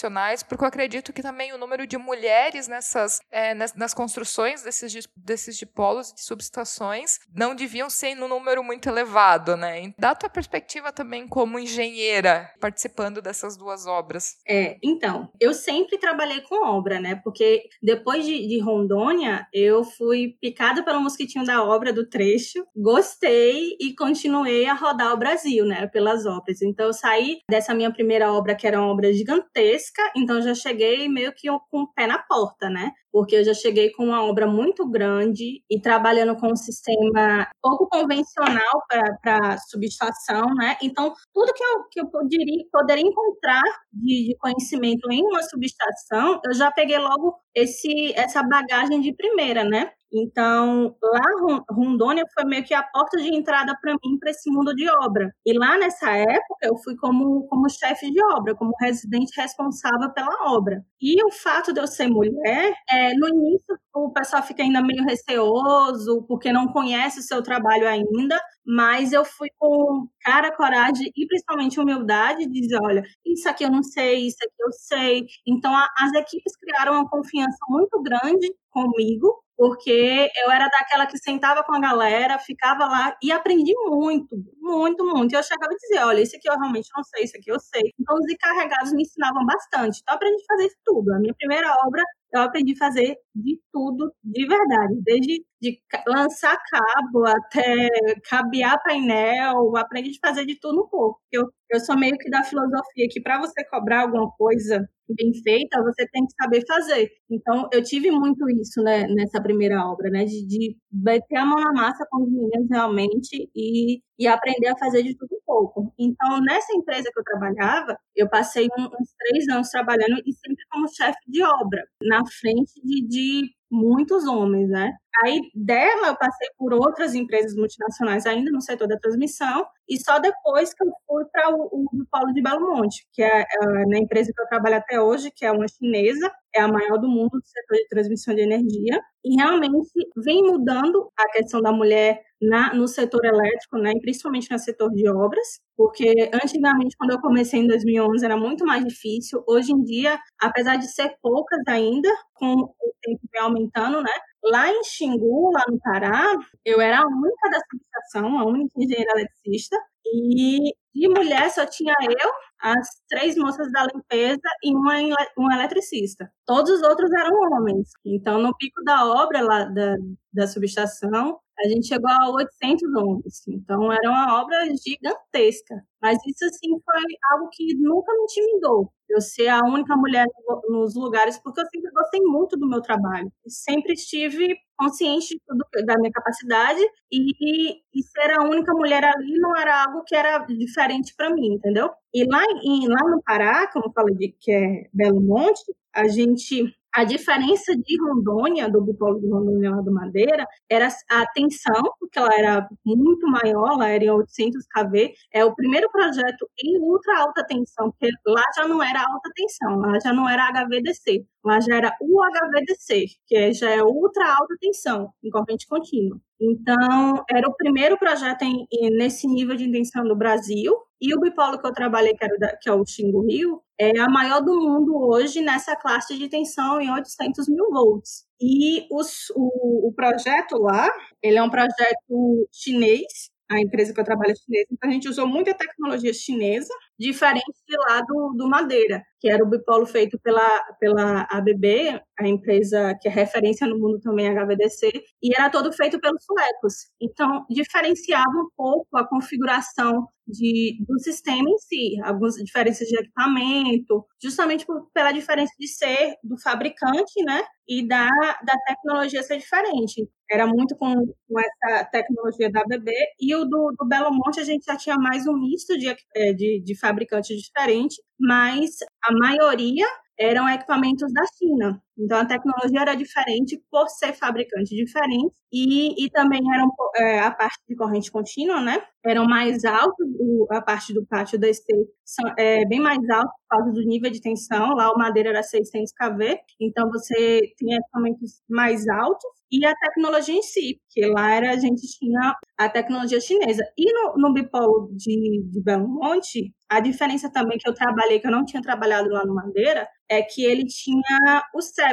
[0.44, 5.08] porque eu acredito que também o número de mulheres nessas é, nas, nas, construções desses,
[5.16, 9.94] desses dipolos e de subestações não deviam ser no número muito elevado, né?
[9.98, 14.38] Da tua perspectiva também como engenheira, participando dessas duas obras?
[14.48, 17.20] É, então, eu sempre trabalhei com obra, né?
[17.24, 23.76] Porque depois de, de Rondônia, eu fui picada pelo mosquitinho da obra do trecho, gostei
[23.80, 25.88] e continuei a rodar o Brasil, né?
[25.88, 26.62] Pelas obras.
[26.62, 29.81] Então, eu saí dessa minha primeira obra, que era uma obra gigantesca,
[30.16, 32.92] então já cheguei meio que com o pé na porta, né?
[33.12, 37.88] Porque eu já cheguei com uma obra muito grande e trabalhando com um sistema pouco
[37.88, 40.78] convencional para subestação, né?
[40.82, 46.40] Então, tudo que eu, que eu poderia, poderia encontrar de, de, conhecimento em uma subestação,
[46.46, 49.92] eu já peguei logo esse essa bagagem de primeira, né?
[50.14, 54.76] Então, lá Rondônia foi meio que a porta de entrada para mim para esse mundo
[54.76, 55.34] de obra.
[55.46, 60.52] E lá nessa época eu fui como como chefe de obra, como residente responsável pela
[60.54, 60.84] obra.
[61.02, 65.04] E o fato de eu ser mulher, é, no início o pessoal fica ainda meio
[65.04, 71.28] receoso porque não conhece o seu trabalho ainda, mas eu fui com cara, coragem e
[71.28, 75.26] principalmente humildade de dizer, olha, isso aqui eu não sei, isso aqui eu sei.
[75.46, 81.18] Então a, as equipes criaram uma confiança muito grande comigo porque eu era daquela que
[81.20, 85.34] sentava com a galera, ficava lá e aprendi muito, muito, muito.
[85.34, 87.60] E eu chegava e dizia, olha, isso aqui eu realmente não sei, isso aqui eu
[87.60, 87.94] sei.
[88.00, 90.00] Então os encarregados me ensinavam bastante.
[90.02, 91.14] Então aprendi a fazer isso tudo.
[91.14, 96.58] A minha primeira obra eu aprendi a fazer de tudo de verdade, desde de lançar
[96.70, 97.88] cabo até
[98.30, 101.22] cabear painel, aprendi a fazer de tudo um pouco.
[101.32, 105.84] Eu, eu sou meio que da filosofia que para você cobrar alguma coisa bem feita,
[105.84, 107.10] você tem que saber fazer.
[107.30, 111.60] Então, eu tive muito isso né, nessa primeira obra, né, de, de meter a mão
[111.60, 115.94] na massa com os meninos realmente e, e aprender a fazer de tudo um pouco.
[116.00, 120.88] Então, nessa empresa que eu trabalhava, eu passei uns três anos trabalhando e sempre como
[120.88, 121.84] chefe de obra.
[122.04, 124.92] Na na frente de, de muitos homens, né?
[125.24, 130.20] Aí dela eu passei por outras empresas multinacionais ainda no setor da transmissão e só
[130.20, 133.98] depois que eu fui para o, o Paulo de Belo Monte, que é, é na
[133.98, 137.32] empresa que eu trabalho até hoje, que é uma chinesa, é a maior do mundo
[137.32, 142.74] do setor de transmissão de energia e realmente vem mudando a questão da mulher na,
[142.74, 147.60] no setor elétrico, né, e principalmente no setor de obras, porque antigamente, quando eu comecei
[147.60, 149.44] em 2011, era muito mais difícil.
[149.48, 154.12] Hoje em dia, apesar de ser poucas ainda, com o tempo vem aumentando, né,
[154.44, 159.12] Lá em Xingu, lá no Pará, eu era a única da subestação, a única engenheira
[159.12, 164.96] eletricista, e de mulher só tinha eu, as três moças da limpeza e uma,
[165.38, 166.32] um eletricista.
[166.46, 167.90] Todos os outros eram homens.
[168.06, 169.96] Então, no pico da obra lá da,
[170.34, 173.48] da subestação, a gente chegou a 800 homens.
[173.48, 175.76] Então, era uma obra gigantesca.
[176.02, 178.92] Mas isso, assim, foi algo que nunca me intimidou.
[179.08, 180.26] Eu ser a única mulher
[180.70, 183.32] nos lugares, porque eu sempre gostei muito do meu trabalho.
[183.48, 185.40] Sempre estive consciente
[185.86, 190.40] da minha capacidade e, e ser a única mulher ali não era algo que era
[190.40, 191.92] diferente para mim, entendeu?
[192.14, 195.62] E lá, em, lá no Pará, como eu falei, que é Belo Monte,
[195.94, 201.26] a gente a diferença de Rondônia, do bipolo de Rondônia lá do Madeira, era a
[201.34, 205.14] tensão, porque ela era muito maior, ela era em 800 kV.
[205.34, 209.80] É o primeiro projeto em ultra alta tensão, porque lá já não era alta tensão,
[209.80, 215.10] lá já não era HVDC, lá já era UHVDC, que já é ultra alta tensão,
[215.24, 216.20] em corrente contínua.
[216.42, 218.66] Então, era o primeiro projeto em,
[218.98, 222.68] nesse nível de tensão no Brasil, e o bipolo que eu trabalhei, que, era, que
[222.68, 226.92] é o Xingu Rio, é a maior do mundo hoje nessa classe de tensão em
[226.92, 228.26] 800 mil volts.
[228.42, 234.06] E os, o, o projeto lá, ele é um projeto chinês, a empresa que eu
[234.06, 238.48] trabalho é chinesa, então a gente usou muita tecnologia chinesa, diferente de lá do, do
[238.48, 240.48] Madeira, que era o bipolo feito pela,
[240.80, 246.00] pela ABB, a empresa que é referência no mundo também, HVDC, e era todo feito
[246.00, 246.92] pelos suecos.
[247.02, 254.06] Então, diferenciava um pouco a configuração de, do sistema em si, algumas diferenças de equipamento,
[254.22, 258.08] justamente por, pela diferença de ser do fabricante, né, e da,
[258.44, 260.08] da tecnologia ser diferente.
[260.30, 264.44] Era muito com, com essa tecnologia da ABB, e o do, do Belo Monte a
[264.44, 265.94] gente já tinha mais um misto de,
[266.36, 269.86] de, de fabricantes diferentes, mas a maioria
[270.22, 271.82] eram equipamentos da China.
[272.04, 277.32] Então, a tecnologia era diferente por ser fabricante diferente e, e também eram é, a
[277.32, 278.82] parte de corrente contínua, né?
[279.06, 280.08] Eram mais altos,
[280.52, 281.64] a parte do pátio DC
[282.06, 284.74] são, é bem mais alto por causa do nível de tensão.
[284.76, 290.34] Lá o madeira era 600 kV, então você tinha equipamentos mais altos e a tecnologia
[290.34, 293.64] em si, porque lá era, a gente tinha a tecnologia chinesa.
[293.78, 298.28] E no, no bipolo de, de Belo Monte, a diferença também que eu trabalhei, que
[298.28, 301.91] eu não tinha trabalhado lá no Madeira, é que ele tinha o CEP.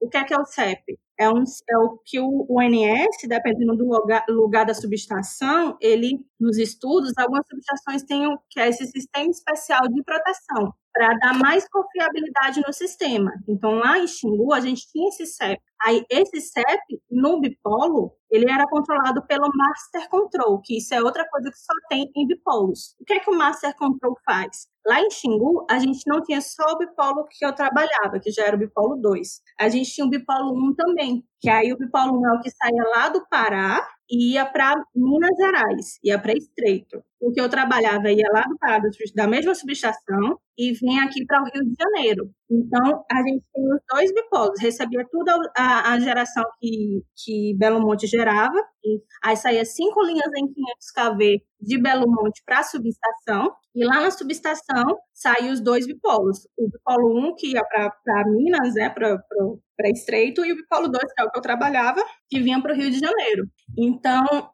[0.00, 0.98] O que é, que é o CEP?
[1.18, 6.56] É, um, é o que o ONS, dependendo do lugar, lugar, da subestação, ele, nos
[6.56, 11.68] estudos, algumas subestações têm o que é esse sistema especial de proteção, para dar mais
[11.68, 13.32] confiabilidade no sistema.
[13.48, 15.60] Então, lá em Xingu, a gente tinha esse CEP.
[15.82, 21.26] Aí, esse CEP, no bipolo, ele era controlado pelo Master Control, que isso é outra
[21.28, 22.96] coisa que só tem em bipolos.
[23.00, 24.68] O que é que o Master Control faz?
[24.86, 28.44] Lá em Xingu, a gente não tinha só o bipolo que eu trabalhava, que já
[28.44, 29.40] era o bipolo 2.
[29.58, 32.50] A gente tinha o bipolo 1 também, Que aí o bipolo 1 é o que
[32.50, 37.02] saía lá do Pará e ia para Minas Gerais, ia para Estreito.
[37.20, 38.80] O que eu trabalhava ia lá do Pará
[39.14, 42.30] da mesma subestação e vinha aqui para o Rio de Janeiro.
[42.50, 44.60] Então, a gente tem os dois bipolos.
[44.60, 48.58] Recebia tudo a, a geração que, que Belo Monte gerava.
[48.84, 53.54] E aí saía cinco linhas em 500 kV de Belo Monte para a subestação.
[53.74, 56.46] E lá na subestação saíam os dois bipolos.
[56.56, 61.22] O bipolo 1, que ia para Minas, né, para Estreito, e o bipolo 2, que
[61.22, 63.44] é o que eu trabalhava, que vinha para o Rio de Janeiro.
[63.78, 64.50] Então,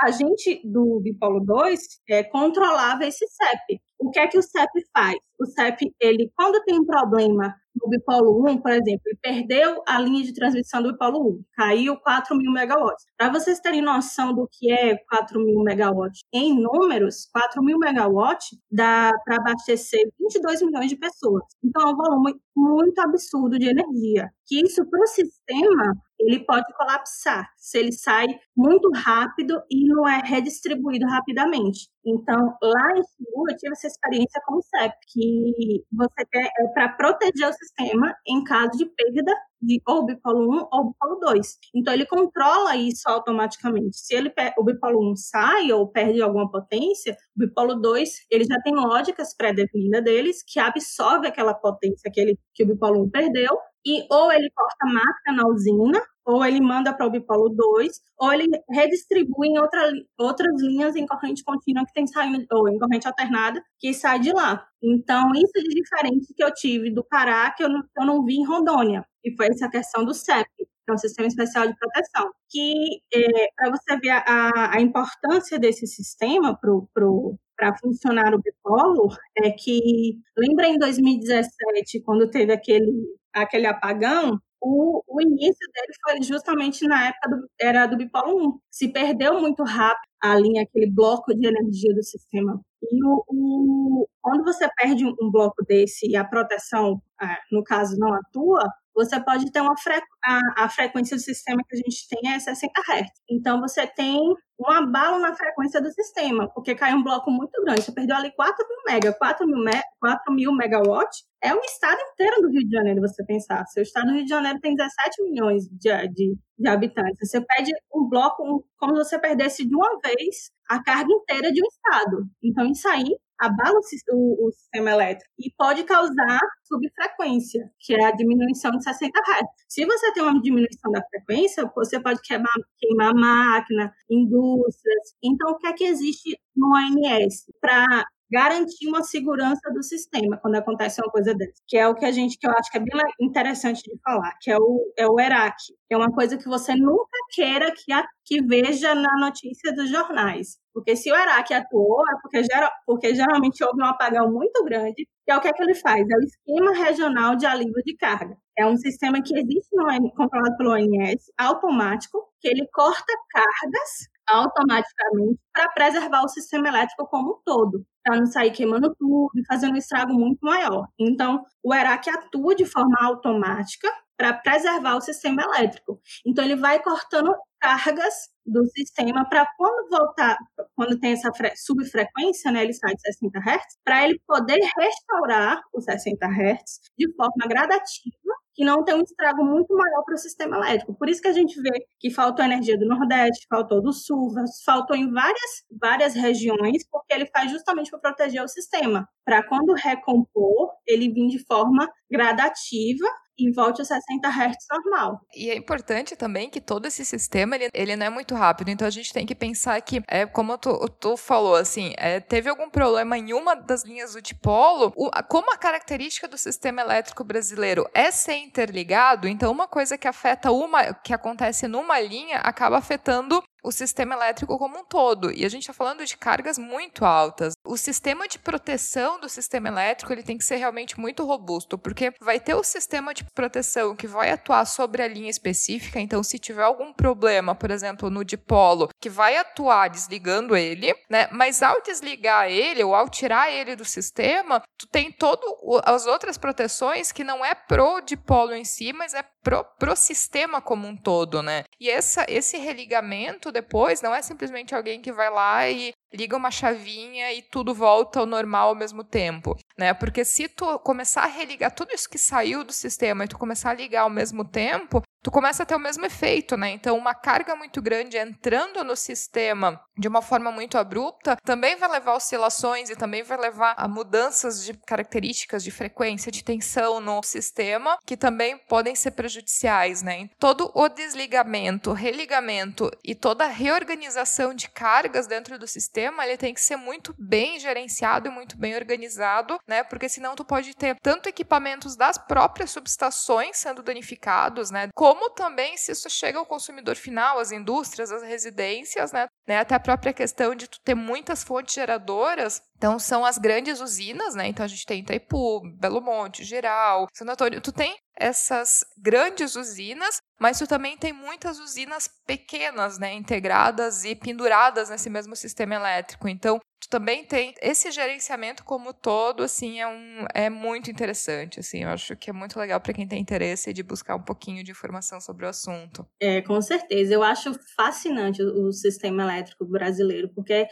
[0.00, 3.80] a gente do bipolo 2 é, controlava esse CEP.
[3.98, 5.16] O que é que o CEP faz?
[5.40, 9.98] O CEP, ele, quando tem um problema no bipolo 1, por exemplo, ele perdeu a
[10.00, 13.04] linha de transmissão do bipolo 1, caiu 4 mil megawatts.
[13.16, 18.58] Para vocês terem noção do que é 4 mil megawatts em números, 4 mil megawatts
[18.70, 21.42] dá para abastecer 22 milhões de pessoas.
[21.62, 24.28] Então, é um volume muito absurdo de energia.
[24.46, 25.94] Que isso, para o sistema,
[26.26, 31.88] ele pode colapsar se ele sai muito rápido e não é redistribuído rapidamente.
[32.04, 36.66] Então, lá em Sul, eu tive essa experiência com o CEP, que você quer é
[36.74, 41.58] para proteger o sistema em caso de perda de ou bipolo 1 ou bipolo 2.
[41.74, 43.96] Então, ele controla isso automaticamente.
[43.96, 48.60] Se ele, o bipolo 1 sai ou perde alguma potência, o bipolo 2, ele já
[48.62, 53.56] tem lógicas pré-definidas deles que absorve aquela potência que, ele, que o bipolo 1 perdeu
[53.84, 58.32] e ou ele corta máquina na usina, ou ele manda para o bipolo 2, ou
[58.32, 63.08] ele redistribui em outra, outras linhas em corrente contínua que tem saindo, ou em corrente
[63.08, 64.64] alternada, que sai de lá.
[64.82, 68.36] Então, isso de diferente que eu tive do Pará, que eu não, eu não vi
[68.36, 72.30] em Rondônia, e foi essa questão do CEP, que é o Sistema Especial de Proteção,
[72.48, 78.42] que, é, para você ver a, a importância desse sistema para pro, para funcionar o
[78.42, 82.92] bipolo, é que, lembra em 2017, quando teve aquele,
[83.32, 88.58] aquele apagão, o, o início dele foi justamente na época do, era do bipolo 1.
[88.68, 92.60] Se perdeu muito rápido a linha, aquele bloco de energia do sistema.
[92.82, 97.96] E o, o quando você perde um, bloco desse e a proteção, é, no caso,
[97.98, 98.62] não atua,
[98.94, 102.38] você pode ter uma fre a, a, frequência do sistema que a gente tem é
[102.38, 103.08] 60 Hz.
[103.28, 104.20] Então, você tem
[104.60, 107.82] um abalo na frequência do sistema, porque cai um bloco muito grande.
[107.82, 111.24] Você perdeu ali 4 mil mega, 4 mil, me 4 mil megawatts.
[111.42, 113.64] É o estado inteiro do Rio de Janeiro, você pensar.
[113.66, 117.28] Seu estado do Rio de Janeiro tem 17 milhões de, de, de habitantes.
[117.28, 121.50] Você perde um bloco um, como se você perdesse de uma vez a carga inteira
[121.50, 122.26] de um estado.
[122.42, 123.78] Então, isso aí abala
[124.12, 129.46] o, o, sistema elétrico e pode causar subfrequência, que é a diminuição de 60 Hz.
[129.68, 135.14] Se você tem uma diminuição da frequência, você pode queimar, queimar máquina, indústrias.
[135.22, 140.54] Então, o que é que existe no ANS para garantir uma segurança do sistema quando
[140.54, 142.80] acontece uma coisa dessa, que é o que a gente, que eu acho que é
[142.80, 142.90] bem
[143.20, 145.56] interessante de falar, que é o, é o ERAC,
[145.90, 150.58] é uma coisa que você nunca queira que, a, que veja na notícia dos jornais.
[150.72, 152.40] Porque se o ERAC atuou, é porque,
[152.86, 156.00] porque geralmente houve um apagão muito grande, que é o que, é que ele faz?
[156.00, 158.34] É o Esquema Regional de Alívio de Carga.
[158.58, 165.38] É um sistema que existe no controlado pelo ONS, automático, que ele corta cargas automaticamente
[165.52, 169.74] para preservar o sistema elétrico como um todo, para não sair queimando tudo e fazendo
[169.74, 170.86] um estrago muito maior.
[170.98, 176.00] Então, o ERAC atua de forma automática para preservar o sistema elétrico.
[176.26, 180.36] Então, ele vai cortando cargas do sistema para quando voltar,
[180.76, 185.84] quando tem essa subfrequência, né, ele sai de 60 Hz, para ele poder restaurar os
[185.84, 190.56] 60 Hz de forma gradativa que não tem um estrago muito maior para o sistema
[190.56, 190.94] elétrico.
[190.94, 194.32] Por isso que a gente vê que faltou energia do Nordeste, faltou do Sul,
[194.64, 199.72] faltou em várias, várias regiões, porque ele faz justamente para proteger o sistema, para quando
[199.74, 203.06] recompor, ele vir de forma gradativa
[203.38, 205.20] e volte a 60 Hz normal.
[205.34, 208.86] E é importante também que todo esse sistema, ele, ele não é muito rápido, então
[208.86, 212.68] a gente tem que pensar que, é, como tu, tu falou, assim, é, teve algum
[212.68, 217.88] problema em uma das linhas do dipolo, o, como a característica do sistema elétrico brasileiro
[217.94, 223.42] é ser interligado, então uma coisa que afeta uma, que acontece numa linha, acaba afetando
[223.62, 225.32] o sistema elétrico como um todo.
[225.32, 227.54] E a gente está falando de cargas muito altas.
[227.64, 232.12] O sistema de proteção do sistema elétrico ele tem que ser realmente muito robusto, porque
[232.20, 236.00] vai ter o sistema de proteção que vai atuar sobre a linha específica.
[236.00, 241.28] Então, se tiver algum problema, por exemplo, no dipolo, que vai atuar desligando ele, né?
[241.30, 245.48] Mas ao desligar ele ou ao tirar ele do sistema, tu tem todas
[245.84, 250.60] as outras proteções que não é pro dipolo em si, mas é pro, pro sistema
[250.60, 251.64] como um todo, né?
[251.80, 256.50] E essa, esse religamento depois não é simplesmente alguém que vai lá e liga uma
[256.50, 259.94] chavinha e tudo volta ao normal ao mesmo tempo, né?
[259.94, 263.70] Porque se tu começar a religar tudo isso que saiu do sistema e tu começar
[263.70, 266.70] a ligar ao mesmo tempo, tu começa a ter o mesmo efeito, né?
[266.70, 271.88] Então, uma carga muito grande entrando no sistema de uma forma muito abrupta também vai
[271.88, 277.00] levar a oscilações e também vai levar a mudanças de características de frequência, de tensão
[277.00, 280.28] no sistema, que também podem ser prejudiciais, né?
[280.38, 286.54] Todo o desligamento, religamento e toda a reorganização de cargas dentro do sistema, ele tem
[286.54, 289.82] que ser muito bem gerenciado e muito bem organizado, né?
[289.84, 294.88] Porque senão tu pode ter tanto equipamentos das próprias subestações sendo danificados, né?
[294.94, 299.26] Como também se isso chega ao consumidor final, às indústrias, às residências, né?
[299.46, 299.58] né?
[299.58, 304.34] Até a própria questão de tu ter muitas fontes geradoras então, são as grandes usinas,
[304.34, 304.48] né?
[304.48, 307.60] Então, a gente tem Itaipu, Belo Monte, Geral, Santo Antônio.
[307.60, 313.12] Tu tem essas grandes usinas, mas tu também tem muitas usinas pequenas, né?
[313.12, 316.28] Integradas e penduradas nesse mesmo sistema elétrico.
[316.28, 321.84] Então, tu também tem esse gerenciamento como todo, assim, é, um, é muito interessante, assim,
[321.84, 324.72] eu acho que é muito legal para quem tem interesse de buscar um pouquinho de
[324.72, 326.04] informação sobre o assunto.
[326.20, 330.68] É, com certeza, eu acho fascinante o, sistema elétrico brasileiro, porque é,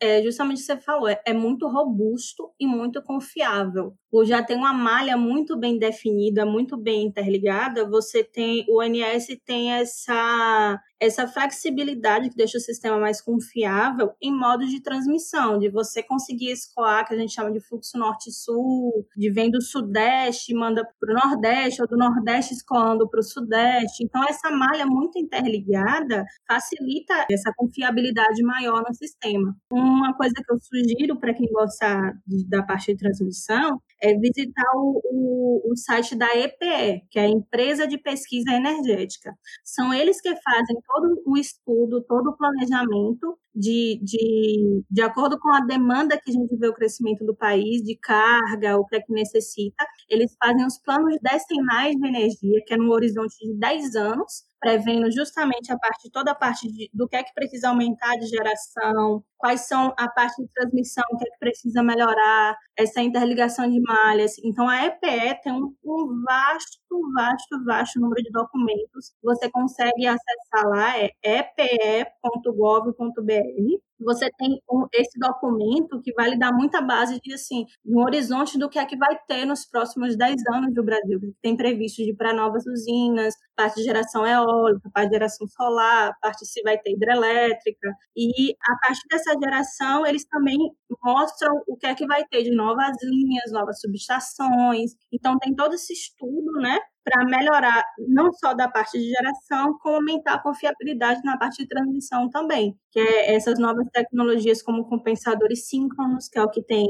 [0.00, 3.94] é justamente o que você falou, é, é muito robusto e muito confiável.
[4.10, 9.28] Por já tem uma malha muito bem definida, muito bem interligada, você tem, o ONS
[9.46, 15.68] tem essa essa flexibilidade que deixa o sistema mais confiável em modo de transmissão, de
[15.68, 20.84] você conseguir escoar, que a gente chama de fluxo norte-sul, de vem do sudeste, manda
[21.00, 24.04] para o nordeste, ou do nordeste escoando para o sudeste.
[24.04, 29.56] Então, essa malha muito interligada facilita essa confiabilidade maior no sistema.
[29.70, 34.70] Uma coisa que eu sugiro para quem gosta de, da parte de transmissão é visitar
[34.76, 39.34] o, o, o site da EPE, que é a Empresa de Pesquisa Energética.
[39.64, 45.50] São eles que fazem todo o estudo, todo o planejamento de, de, de acordo com
[45.50, 49.00] a demanda que a gente vê o crescimento do país, de carga, o que é
[49.00, 53.96] que necessita, eles fazem os planos decenais de energia, que é no horizonte de 10
[53.96, 58.16] anos, prevendo justamente a parte, toda a parte de, do que é que precisa aumentar
[58.16, 63.00] de geração, quais são a parte de transmissão, o que é que precisa melhorar, essa
[63.00, 64.36] interligação de malhas.
[64.44, 69.12] Então, a EPE tem um, um vasto, vasto, vasto número de documentos.
[69.22, 72.92] Você consegue acessar lá, é epe.gov.br
[74.00, 74.60] você tem
[74.94, 78.86] esse documento que vai lhe dar muita base de assim, um horizonte do que é
[78.86, 82.64] que vai ter nos próximos 10 anos do Brasil, que tem previsto de para novas
[82.66, 87.92] usinas, parte de geração eólica, parte de geração solar, parte se vai ter hidrelétrica.
[88.16, 90.56] E a partir dessa geração, eles também
[91.04, 94.92] mostram o que é que vai ter de novas linhas, novas subestações.
[95.12, 99.96] Então tem todo esse estudo, né, para melhorar não só da parte de geração, como
[99.96, 105.68] aumentar a confiabilidade na parte de transmissão também, que é essas novas tecnologias como compensadores
[105.68, 106.86] síncronos, que é o que tem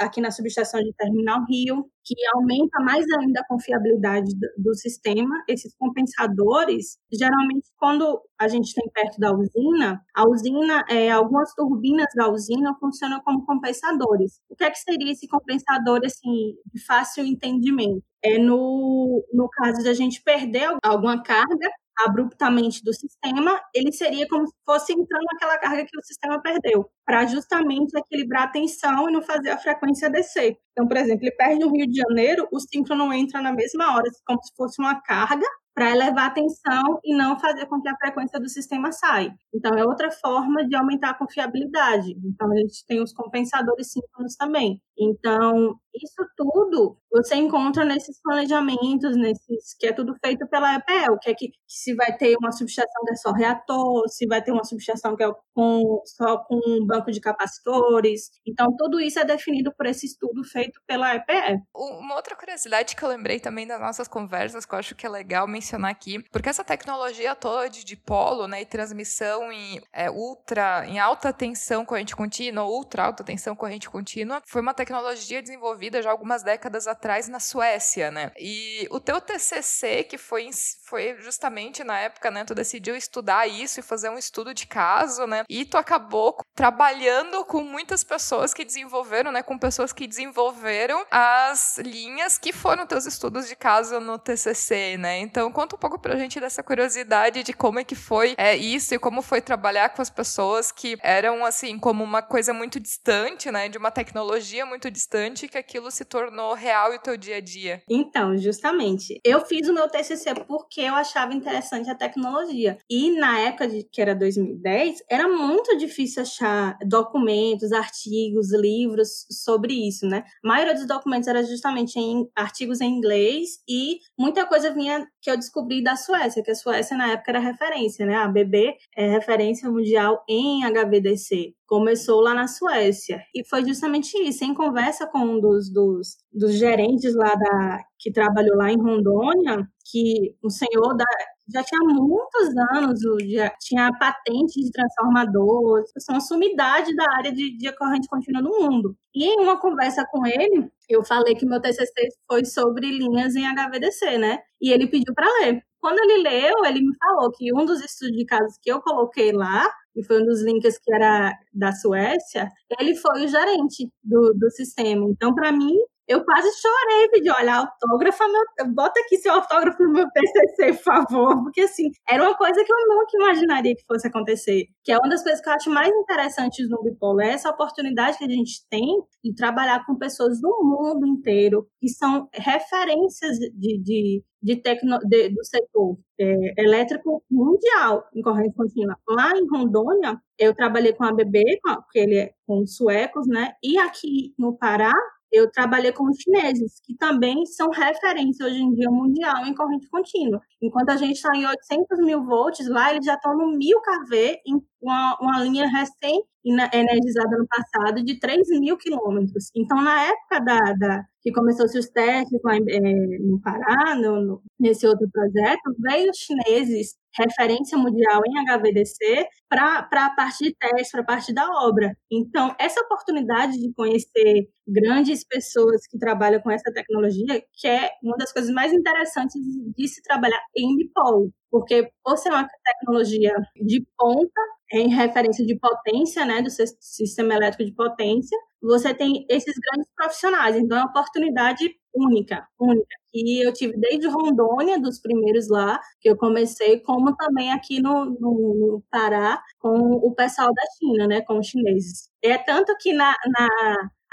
[0.00, 5.34] aqui na subestação de Terminal Rio, que aumenta mais ainda a confiabilidade do sistema.
[5.48, 12.06] Esses compensadores, geralmente, quando a gente tem perto da usina, a usina, é, algumas turbinas
[12.16, 14.40] da usina funcionam como compensadores.
[14.48, 18.02] O que é que seria esse compensador, assim, de fácil entendimento?
[18.22, 21.68] É no, no caso de a gente perder alguma carga,
[21.98, 26.88] abruptamente do sistema, ele seria como se fosse entrando naquela carga que o sistema perdeu,
[27.04, 30.56] para justamente equilibrar a tensão e não fazer a frequência descer.
[30.72, 34.10] Então, por exemplo, ele perde no Rio de Janeiro, o síncrono entra na mesma hora,
[34.26, 37.96] como se fosse uma carga, para elevar a tensão e não fazer com que a
[37.96, 39.34] frequência do sistema saia.
[39.52, 42.16] Então, é outra forma de aumentar a confiabilidade.
[42.24, 44.80] Então, a gente tem os compensadores síncronos também.
[44.98, 51.30] Então, isso tudo você encontra nesses planejamentos, nesses que é tudo feito pela EPL, que
[51.30, 54.50] é que, que se vai ter uma subestação que é só reator, se vai ter
[54.50, 58.30] uma subestação que é com, só com um banco de capacitores.
[58.44, 61.62] Então, tudo isso é definido por esse estudo feito pela EPE.
[61.72, 65.08] Uma outra curiosidade que eu lembrei também das nossas conversas, que eu acho que é
[65.08, 70.84] legal mencionar aqui, porque essa tecnologia toda de dipolo, né, e transmissão em é, ultra,
[70.86, 76.10] em alta tensão corrente contínua, ultra alta tensão corrente contínua, foi uma tecnologia desenvolvida já
[76.10, 78.32] algumas décadas atrás na Suécia, né?
[78.38, 80.50] E o teu TCC, que foi,
[80.84, 85.26] foi justamente na época, né, tu decidiu estudar isso e fazer um estudo de caso,
[85.26, 85.44] né?
[85.48, 91.78] E tu acabou trabalhando com muitas pessoas que desenvolveram, né, com pessoas que desenvolveram as
[91.78, 95.18] linhas que foram teus estudos de caso no TCC, né?
[95.18, 98.94] Então, conta um pouco pra gente dessa curiosidade de como é que foi é, isso
[98.94, 103.50] e como foi trabalhar com as pessoas que eram, assim, como uma coisa muito distante,
[103.50, 107.36] né, de uma tecnologia muito distante, que aquilo se tornou real e o teu dia
[107.36, 107.82] a dia?
[107.90, 109.20] Então, justamente.
[109.24, 112.78] Eu fiz o meu TCC porque eu achava interessante a tecnologia.
[112.88, 119.74] E na época de, que era 2010, era muito difícil achar documentos, artigos, livros sobre
[119.74, 120.22] isso, né?
[120.44, 125.30] A maioria dos documentos era justamente em artigos em inglês e muita coisa vinha que
[125.30, 128.14] eu descobri da Suécia, que a Suécia na época era referência, né?
[128.14, 133.20] A BB é referência mundial em HVDC começou lá na Suécia.
[133.34, 138.12] E foi justamente isso, em conversa com um dos, dos, dos gerentes lá da que
[138.12, 141.04] trabalhou lá em Rondônia, que o senhor da,
[141.52, 147.56] já tinha muitos anos, já tinha patente de transformador, são uma sumidade da área de,
[147.56, 148.96] de corrente contínua no mundo.
[149.14, 153.46] E em uma conversa com ele, eu falei que meu TCC foi sobre linhas em
[153.46, 154.38] HVDC, né?
[154.60, 155.62] E ele pediu para ler.
[155.80, 159.32] Quando ele leu, ele me falou que um dos estudos de casos que eu coloquei
[159.32, 162.48] lá e foi um dos links que era da Suécia,
[162.80, 165.06] ele foi o gerente do, do sistema.
[165.10, 165.76] Então, para mim,
[166.06, 170.82] eu quase chorei, pedi, olha, autógrafa meu, bota aqui seu autógrafo no meu TCC, por
[170.82, 174.98] favor, porque assim, era uma coisa que eu nunca imaginaria que fosse acontecer, que é
[174.98, 178.28] uma das coisas que eu acho mais interessantes no Bipolar, é essa oportunidade que a
[178.28, 178.84] gente tem
[179.22, 185.30] de trabalhar com pessoas do mundo inteiro, que são referências de, de, de, tecno, de
[185.30, 188.96] do setor é, elétrico mundial em corrente contínua.
[189.08, 193.78] Lá em Rondônia, eu trabalhei com a BB, porque ele é com suecos, né, e
[193.78, 194.92] aqui no Pará,
[195.34, 199.88] eu trabalhei com os chineses, que também são referência hoje em dia mundial em corrente
[199.88, 200.40] contínua.
[200.62, 204.40] Enquanto a gente está em 800 mil volts, lá eles já estão no 1000 kV,
[204.46, 209.50] em uma, uma linha recém energizada no passado de 3 mil quilômetros.
[209.56, 214.20] Então, na época da, da que começou-se os testes lá em, é, no Pará, no,
[214.20, 220.54] no, nesse outro projeto, veio os chineses, referência mundial em HVDC, para a parte de
[220.54, 221.96] teste, para a parte da obra.
[222.12, 228.18] Então, essa oportunidade de conhecer grandes pessoas que trabalham com essa tecnologia, que é uma
[228.18, 229.40] das coisas mais interessantes
[229.74, 234.40] de se trabalhar em Bipol, porque por ser uma tecnologia de ponta,
[234.72, 240.56] em referência de potência, né, do sistema elétrico de potência, você tem esses grandes profissionais.
[240.56, 242.96] Então, é uma oportunidade única, única.
[243.14, 248.06] E eu tive desde Rondônia, dos primeiros lá, que eu comecei, como também aqui no,
[248.18, 252.10] no, Pará, com o pessoal da China, né, com os chineses.
[252.20, 253.48] É tanto que na, na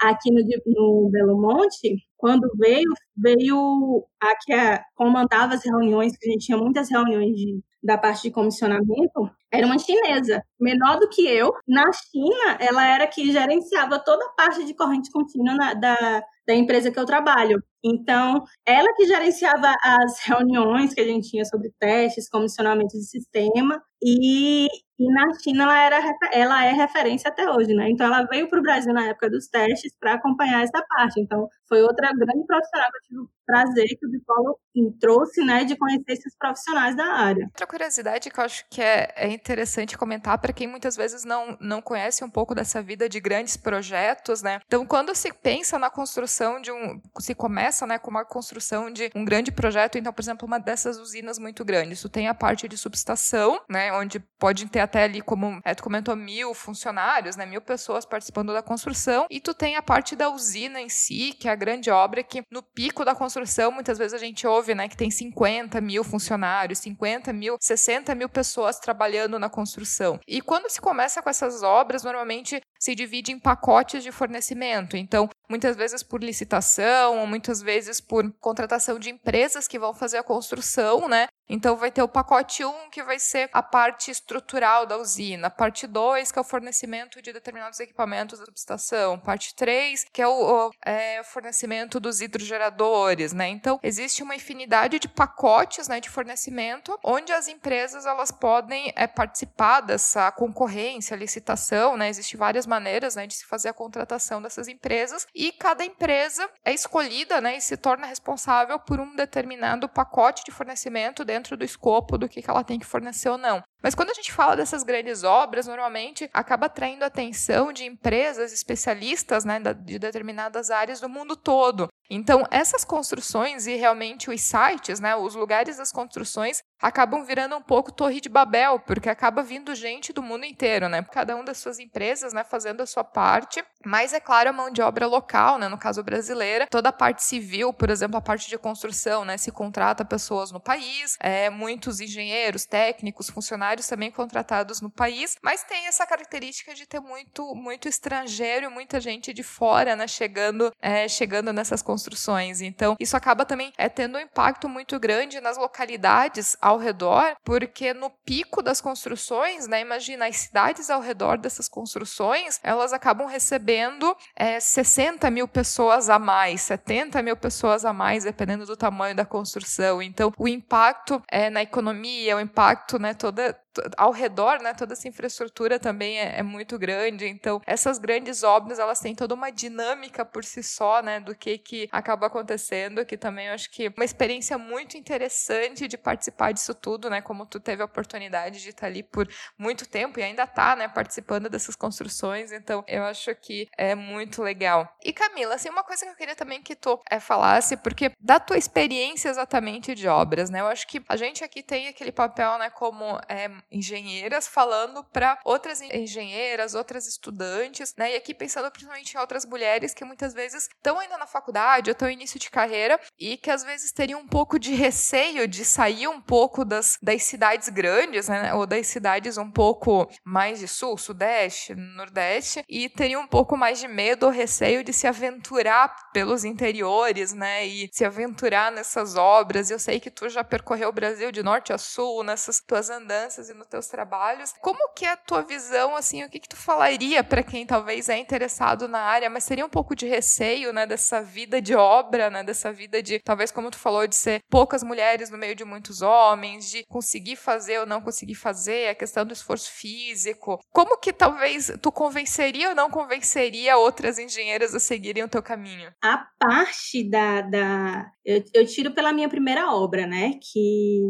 [0.01, 4.53] aqui no, no Belo Monte, quando veio, veio a que
[4.95, 9.65] comandava as reuniões, que a gente tinha muitas reuniões de, da parte de comissionamento, era
[9.65, 11.51] uma chinesa, menor do que eu.
[11.67, 16.55] Na China, ela era que gerenciava toda a parte de corrente contínua na, da, da
[16.55, 17.61] empresa que eu trabalho.
[17.83, 23.81] Então, ela que gerenciava as reuniões que a gente tinha sobre testes, comissionamento de sistema,
[24.03, 24.67] e,
[25.01, 27.89] e na China ela, era, ela é referência até hoje, né?
[27.89, 31.19] Então, ela veio para o Brasil na época dos testes para acompanhar essa parte.
[31.19, 34.57] Então, foi outra grande profissional que eu tive prazer que o Bipolo
[34.99, 37.45] trouxe, né, de conhecer esses profissionais da área.
[37.45, 41.57] Outra curiosidade que eu acho que é, é interessante comentar para quem muitas vezes não,
[41.59, 44.61] não conhece um pouco dessa vida de grandes projetos, né?
[44.65, 47.01] Então, quando se pensa na construção de um.
[47.19, 50.97] se começa né, com uma construção de um grande projeto, então, por exemplo, uma dessas
[50.97, 53.91] usinas muito grandes, tu tem a parte de subestação, né?
[53.91, 57.45] Onde pode ter até ali, como é, tu comentou, mil funcionários, né?
[57.45, 61.49] Mil pessoas participando da construção, e tu tem a parte da usina em si, que
[61.49, 63.40] é a grande obra que no pico da construção,
[63.71, 68.29] muitas vezes a gente ouve, né, que tem 50 mil funcionários, 50 mil, 60 mil
[68.29, 70.19] pessoas trabalhando na construção.
[70.27, 74.97] E quando se começa com essas obras, normalmente se divide em pacotes de fornecimento.
[74.97, 80.23] Então, muitas vezes por licitação, muitas vezes por contratação de empresas que vão fazer a
[80.23, 81.27] construção, né?
[81.53, 85.85] Então vai ter o pacote 1, que vai ser a parte estrutural da usina, parte
[85.85, 90.67] 2, que é o fornecimento de determinados equipamentos da subestação, parte 3, que é o,
[90.67, 93.49] o é, fornecimento dos hidrogeradores, né?
[93.49, 99.05] Então existe uma infinidade de pacotes, né, de fornecimento, onde as empresas elas podem é,
[99.05, 102.07] participar dessa concorrência, licitação, né?
[102.07, 106.73] Existem várias maneiras, né, de se fazer a contratação dessas empresas e cada empresa é
[106.73, 111.65] escolhida, né, e se torna responsável por um determinado pacote de fornecimento dentro dentro do
[111.65, 113.61] escopo do que ela tem que fornecer ou não.
[113.81, 118.53] Mas quando a gente fala dessas grandes obras, normalmente acaba atraindo a atenção de empresas
[118.53, 121.87] especialistas né, de determinadas áreas do mundo todo.
[122.13, 127.61] Então, essas construções e realmente os sites, né, os lugares das construções, acabam virando um
[127.61, 131.01] pouco torre de Babel, porque acaba vindo gente do mundo inteiro, né?
[131.03, 133.63] Cada um das suas empresas, né, fazendo a sua parte.
[133.85, 137.23] Mas é claro, a mão de obra local, né, no caso brasileira, toda a parte
[137.23, 142.01] civil, por exemplo, a parte de construção, né, se contrata pessoas no país, é, muitos
[142.01, 147.87] engenheiros, técnicos, funcionários também contratados no país, mas tem essa característica de ter muito, muito
[147.87, 152.61] estrangeiro muita gente de fora, né, chegando, é, chegando nessas construções.
[152.61, 157.93] Então, isso acaba também é, tendo um impacto muito grande nas localidades ao redor, porque
[157.93, 164.15] no pico das construções, né, imagina as cidades ao redor dessas construções, elas acabam recebendo
[164.35, 169.25] é, 60 mil pessoas a mais, 70 mil pessoas a mais, dependendo do tamanho da
[169.25, 170.01] construção.
[170.01, 173.57] Então, o impacto é, na economia, o impacto né, toda,
[173.97, 177.25] ao redor, né, toda essa infraestrutura também é, é, muito grande.
[177.27, 181.57] Então, essas grandes obras, elas têm toda uma dinâmica por si só, né, do que
[181.57, 186.51] que acaba acontecendo, que também eu acho que é uma experiência muito interessante de participar
[186.51, 190.23] disso tudo, né, como tu teve a oportunidade de estar ali por muito tempo e
[190.23, 192.51] ainda tá, né, participando dessas construções.
[192.51, 194.87] Então, eu acho que é muito legal.
[195.03, 198.39] E Camila, assim, uma coisa que eu queria também que tu é, falasse, porque da
[198.39, 202.57] tua experiência exatamente de obras, né, eu acho que a gente aqui tem aquele papel,
[202.57, 208.13] né, como é, engenheiras falando para outras engenheiras, outras estudantes, né?
[208.13, 211.93] E aqui pensando principalmente em outras mulheres que muitas vezes estão ainda na faculdade ou
[211.93, 216.07] estão início de carreira e que às vezes teriam um pouco de receio de sair
[216.07, 218.53] um pouco das, das cidades grandes, né?
[218.53, 223.79] Ou das cidades um pouco mais de sul, sudeste, nordeste e teriam um pouco mais
[223.79, 227.65] de medo ou receio de se aventurar pelos interiores, né?
[227.65, 229.69] E se aventurar nessas obras.
[229.69, 233.49] Eu sei que tu já percorreu o Brasil de norte a sul nessas tuas andanças
[233.53, 234.53] nos teus trabalhos.
[234.61, 238.09] Como que é a tua visão, assim, o que que tu falaria para quem talvez
[238.09, 242.29] é interessado na área, mas seria um pouco de receio, né, dessa vida de obra,
[242.29, 245.63] né, dessa vida de, talvez como tu falou, de ser poucas mulheres no meio de
[245.65, 250.59] muitos homens, de conseguir fazer ou não conseguir fazer, a questão do esforço físico.
[250.71, 255.91] Como que talvez tu convenceria ou não convenceria outras engenheiras a seguirem o teu caminho?
[256.03, 261.01] A parte da, da eu, eu tiro pela minha primeira obra, né, que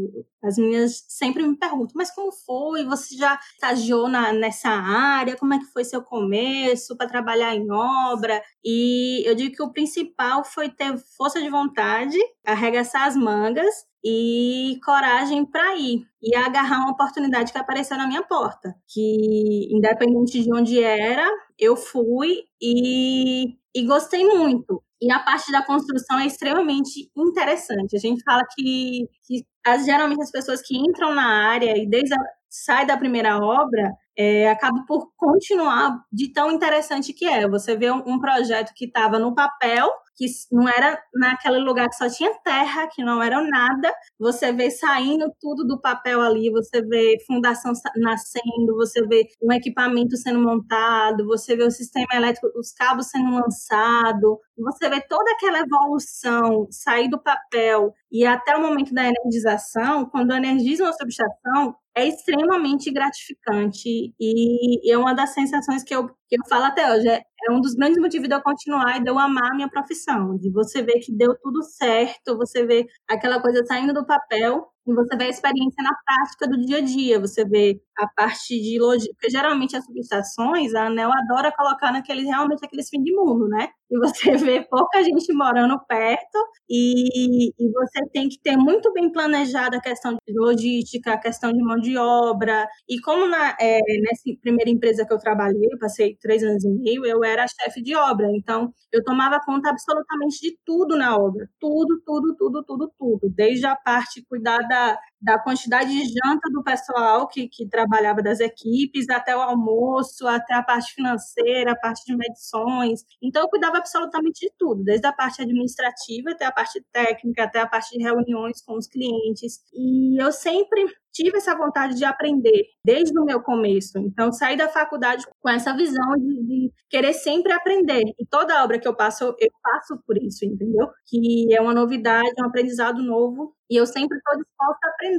[0.43, 2.85] as meninas sempre me perguntam, mas como foi?
[2.85, 5.37] Você já estagiou na, nessa área?
[5.37, 8.41] Como é que foi seu começo para trabalhar em obra?
[8.63, 13.73] E eu digo que o principal foi ter força de vontade, arregaçar as mangas
[14.03, 20.43] e coragem para ir e agarrar uma oportunidade que apareceu na minha porta, que independente
[20.43, 21.27] de onde era,
[21.57, 24.83] eu fui e, e gostei muito.
[25.01, 27.95] E a parte da construção é extremamente interessante.
[27.95, 32.13] A gente fala que, que as, geralmente as pessoas que entram na área e desde
[32.13, 32.17] a,
[32.49, 37.47] sai da primeira obra é, acaba por continuar de tão interessante que é.
[37.47, 41.95] Você vê um, um projeto que estava no papel que não era naquele lugar que
[41.95, 43.93] só tinha terra, que não era nada.
[44.19, 50.15] Você vê saindo tudo do papel ali, você vê fundação nascendo, você vê um equipamento
[50.17, 55.59] sendo montado, você vê o sistema elétrico, os cabos sendo lançados, você vê toda aquela
[55.59, 62.07] evolução sair do papel e até o momento da energização, quando energiza uma subestação, é
[62.07, 67.07] extremamente gratificante e é uma das sensações que eu, que eu falo até hoje.
[67.09, 69.69] É, é um dos grandes motivos de eu continuar e de eu amar a minha
[69.69, 74.65] profissão, de você ver que deu tudo certo, você ver aquela coisa saindo do papel
[74.87, 78.59] e você vê a experiência na prática do dia a dia, você vê a parte
[78.59, 83.13] de logística, porque geralmente as subestações, a ANEL adora colocar naqueles, realmente aqueles fim de
[83.13, 83.69] mundo, né?
[83.91, 86.37] E você vê pouca gente morando perto
[86.69, 91.51] e, e você tem que ter muito bem planejada a questão de logística, a questão
[91.51, 92.67] de mão de obra.
[92.89, 96.69] E como na, é, nessa primeira empresa que eu trabalhei, eu passei três anos e
[96.69, 101.47] meio, eu era chefe de obra, então eu tomava conta absolutamente de tudo na obra,
[101.59, 106.63] tudo, tudo, tudo, tudo, tudo, desde a parte cuidar da, da quantidade de janta do
[106.63, 112.03] pessoal que, que trabalhava das equipes, até o almoço, até a parte financeira, a parte
[112.05, 113.01] de medições.
[113.21, 117.59] Então, eu cuidava absolutamente de tudo, desde a parte administrativa até a parte técnica, até
[117.59, 119.59] a parte de reuniões com os clientes.
[119.73, 123.97] E eu sempre tive essa vontade de aprender desde o meu começo.
[123.99, 128.03] Então, saí da faculdade com essa visão de, de, querer sempre aprender.
[128.19, 130.87] E toda obra que eu passo, eu passo por isso, entendeu?
[131.05, 133.53] Que é uma novidade, um aprendizado novo.
[133.69, 135.10] E eu sempre estou disposta a aprender.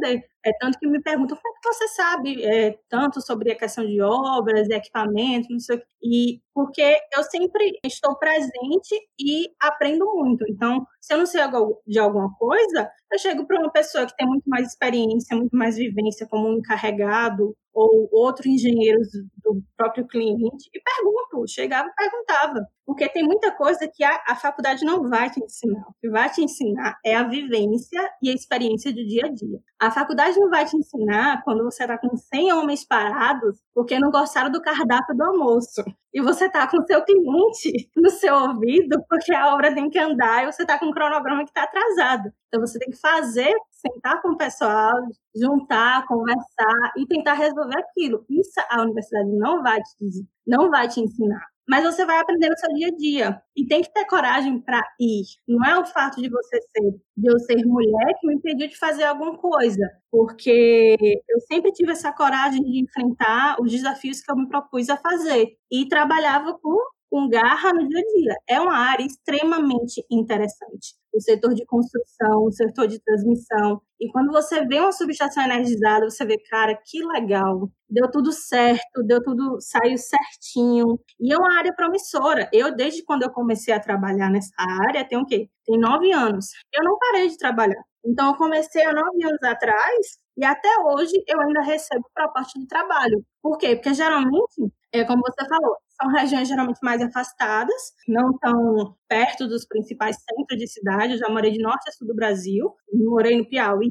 [0.45, 3.87] É tanto que me perguntam como é que você sabe é, tanto sobre a questão
[3.87, 10.05] de obras, de equipamento, não sei o E porque eu sempre estou presente e aprendo
[10.15, 10.45] muito.
[10.49, 11.41] Então, se eu não sei
[11.87, 15.77] de alguma coisa, eu chego para uma pessoa que tem muito mais experiência, muito mais
[15.77, 19.09] vivência como um encarregado ou outros engenheiros
[19.43, 22.67] do próprio cliente e pergunto, chegava e perguntava.
[22.85, 25.83] Porque tem muita coisa que a, a faculdade não vai te ensinar.
[25.89, 29.59] O que vai te ensinar é a vivência e a experiência do dia a dia.
[29.81, 34.11] A faculdade não vai te ensinar quando você está com 100 homens parados porque não
[34.11, 35.83] gostaram do cardápio do almoço.
[36.15, 39.99] E você está com o seu cliente no seu ouvido porque a obra tem que
[39.99, 42.31] andar e você está com um cronograma que está atrasado.
[42.49, 44.93] Então você tem que fazer, sentar com o pessoal,
[45.35, 48.25] juntar, conversar e tentar resolver aquilo.
[48.29, 52.51] Isso a universidade não vai te dizer, não vai te ensinar mas você vai aprender
[52.51, 53.43] no seu dia a dia.
[53.57, 55.23] E tem que ter coragem para ir.
[55.49, 58.77] Não é o fato de você ser, de eu ser mulher que me impediu de
[58.77, 64.37] fazer alguma coisa, porque eu sempre tive essa coragem de enfrentar os desafios que eu
[64.37, 66.77] me propus a fazer e trabalhava com
[67.13, 68.35] com garra no dia a dia.
[68.49, 70.95] É uma área extremamente interessante.
[71.15, 73.83] O setor de construção, o setor de transmissão.
[74.01, 77.69] E quando você vê uma subestação energizada, você vê, cara, que legal.
[77.87, 80.99] Deu tudo certo, deu tudo, saiu certinho.
[81.21, 82.49] E é uma área promissora.
[82.51, 84.55] Eu, desde quando eu comecei a trabalhar nessa
[84.89, 85.51] área, tem o quê?
[85.67, 86.47] Tem nove anos.
[86.73, 87.83] Eu não parei de trabalhar.
[88.07, 92.67] Então, eu comecei há nove anos atrás e até hoje eu ainda recebo proposta de
[92.67, 93.23] trabalho.
[93.43, 93.77] Por quê?
[93.77, 99.65] Porque geralmente, é como você falou, são regiões geralmente mais afastadas, não tão perto dos
[99.65, 101.13] principais centros de cidade.
[101.13, 103.89] Eu já morei de norte a sul do Brasil, morei no Piauí,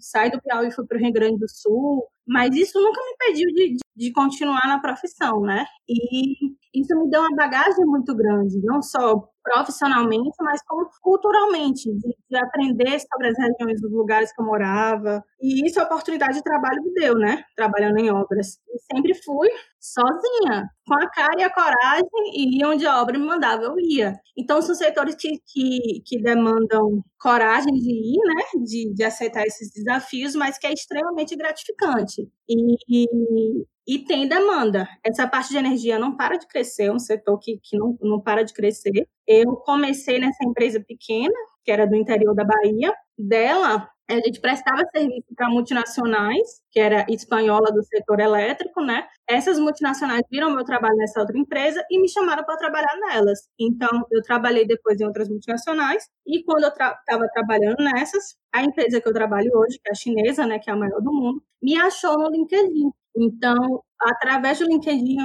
[0.00, 3.12] saí do Piauí e fui para o Rio Grande do Sul, mas isso nunca me
[3.12, 5.64] impediu de, de, continuar na profissão, né?
[5.88, 12.16] E isso me deu uma bagagem muito grande, não só profissionalmente, mas como culturalmente, de,
[12.28, 15.22] de aprender sobre as regiões dos lugares que eu morava.
[15.40, 17.44] E isso a oportunidade de trabalho me deu, né?
[17.54, 18.58] Trabalhando em obras.
[18.68, 19.48] E sempre fui
[19.92, 24.14] sozinha, com a cara e a coragem, e onde a obra me mandava, eu ia.
[24.36, 28.64] Então, são setores que, que, que demandam coragem de ir, né?
[28.64, 32.28] De, de aceitar esses desafios, mas que é extremamente gratificante.
[32.48, 34.88] E, e, e tem demanda.
[35.04, 38.20] Essa parte de energia não para de crescer, é um setor que, que não, não
[38.20, 39.08] para de crescer.
[39.26, 41.34] Eu comecei nessa empresa pequena,
[41.64, 42.92] que era do interior da Bahia.
[43.18, 49.06] Dela, a gente prestava serviço para multinacionais, que era espanhola do setor elétrico, né?
[49.28, 53.40] Essas multinacionais viram meu trabalho nessa outra empresa e me chamaram para trabalhar nelas.
[53.58, 58.62] Então, eu trabalhei depois em outras multinacionais e quando eu estava tra trabalhando nessas, a
[58.62, 61.12] empresa que eu trabalho hoje, que é a chinesa, né, que é a maior do
[61.12, 62.90] mundo, me achou no LinkedIn.
[63.18, 65.16] Então, através do LinkedIn,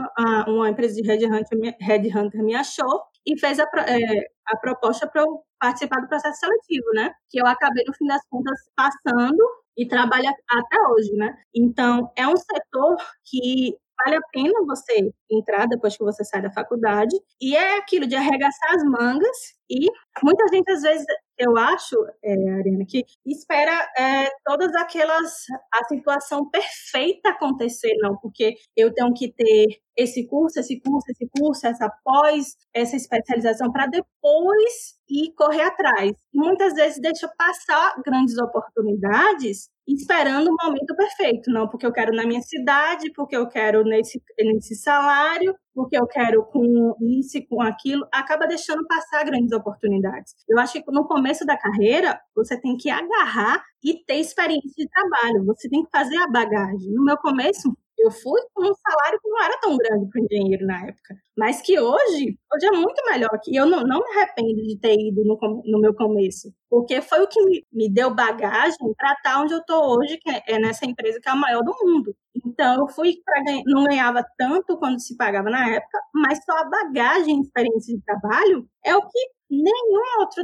[0.47, 5.43] uma empresa de Headhunter, Headhunter me achou e fez a, é, a proposta para eu
[5.59, 7.11] participar do processo seletivo, né?
[7.29, 9.37] Que eu acabei, no fim das contas, passando
[9.77, 11.35] e trabalha até hoje, né?
[11.55, 16.51] Então, é um setor que vale a pena você entrar depois que você sai da
[16.51, 17.15] faculdade.
[17.41, 19.37] E é aquilo de arregaçar as mangas.
[19.71, 19.87] E
[20.21, 21.05] muita gente, às vezes,
[21.37, 25.31] eu acho, é, Ariana, que espera é, todas aquelas.
[25.73, 29.67] a situação perfeita acontecer, não, porque eu tenho que ter
[29.97, 36.11] esse curso, esse curso, esse curso, essa pós, essa especialização, para depois ir correr atrás.
[36.33, 42.25] Muitas vezes deixa passar grandes oportunidades esperando o momento perfeito, não porque eu quero na
[42.25, 47.61] minha cidade, porque eu quero nesse, nesse salário, porque eu quero com isso e com
[47.61, 50.35] aquilo, acaba deixando passar grandes oportunidades.
[50.47, 54.87] Eu acho que no começo da carreira, você tem que agarrar e ter experiência de
[54.89, 56.91] trabalho, você tem que fazer a bagagem.
[56.91, 60.65] No meu começo, eu fui com um salário que não era tão grande para engenheiro
[60.65, 63.39] na época, mas que hoje, hoje é muito melhor.
[63.47, 67.21] E eu não, não me arrependo de ter ido no, no meu começo, porque foi
[67.21, 70.41] o que me, me deu bagagem para estar tá onde eu estou hoje, que é,
[70.47, 72.15] é nessa empresa que é a maior do mundo.
[72.45, 76.57] Então, eu fui para ganhar, não ganhava tanto quando se pagava na época, mas só
[76.57, 80.43] a bagagem experiência de trabalho é o que nenhum outro,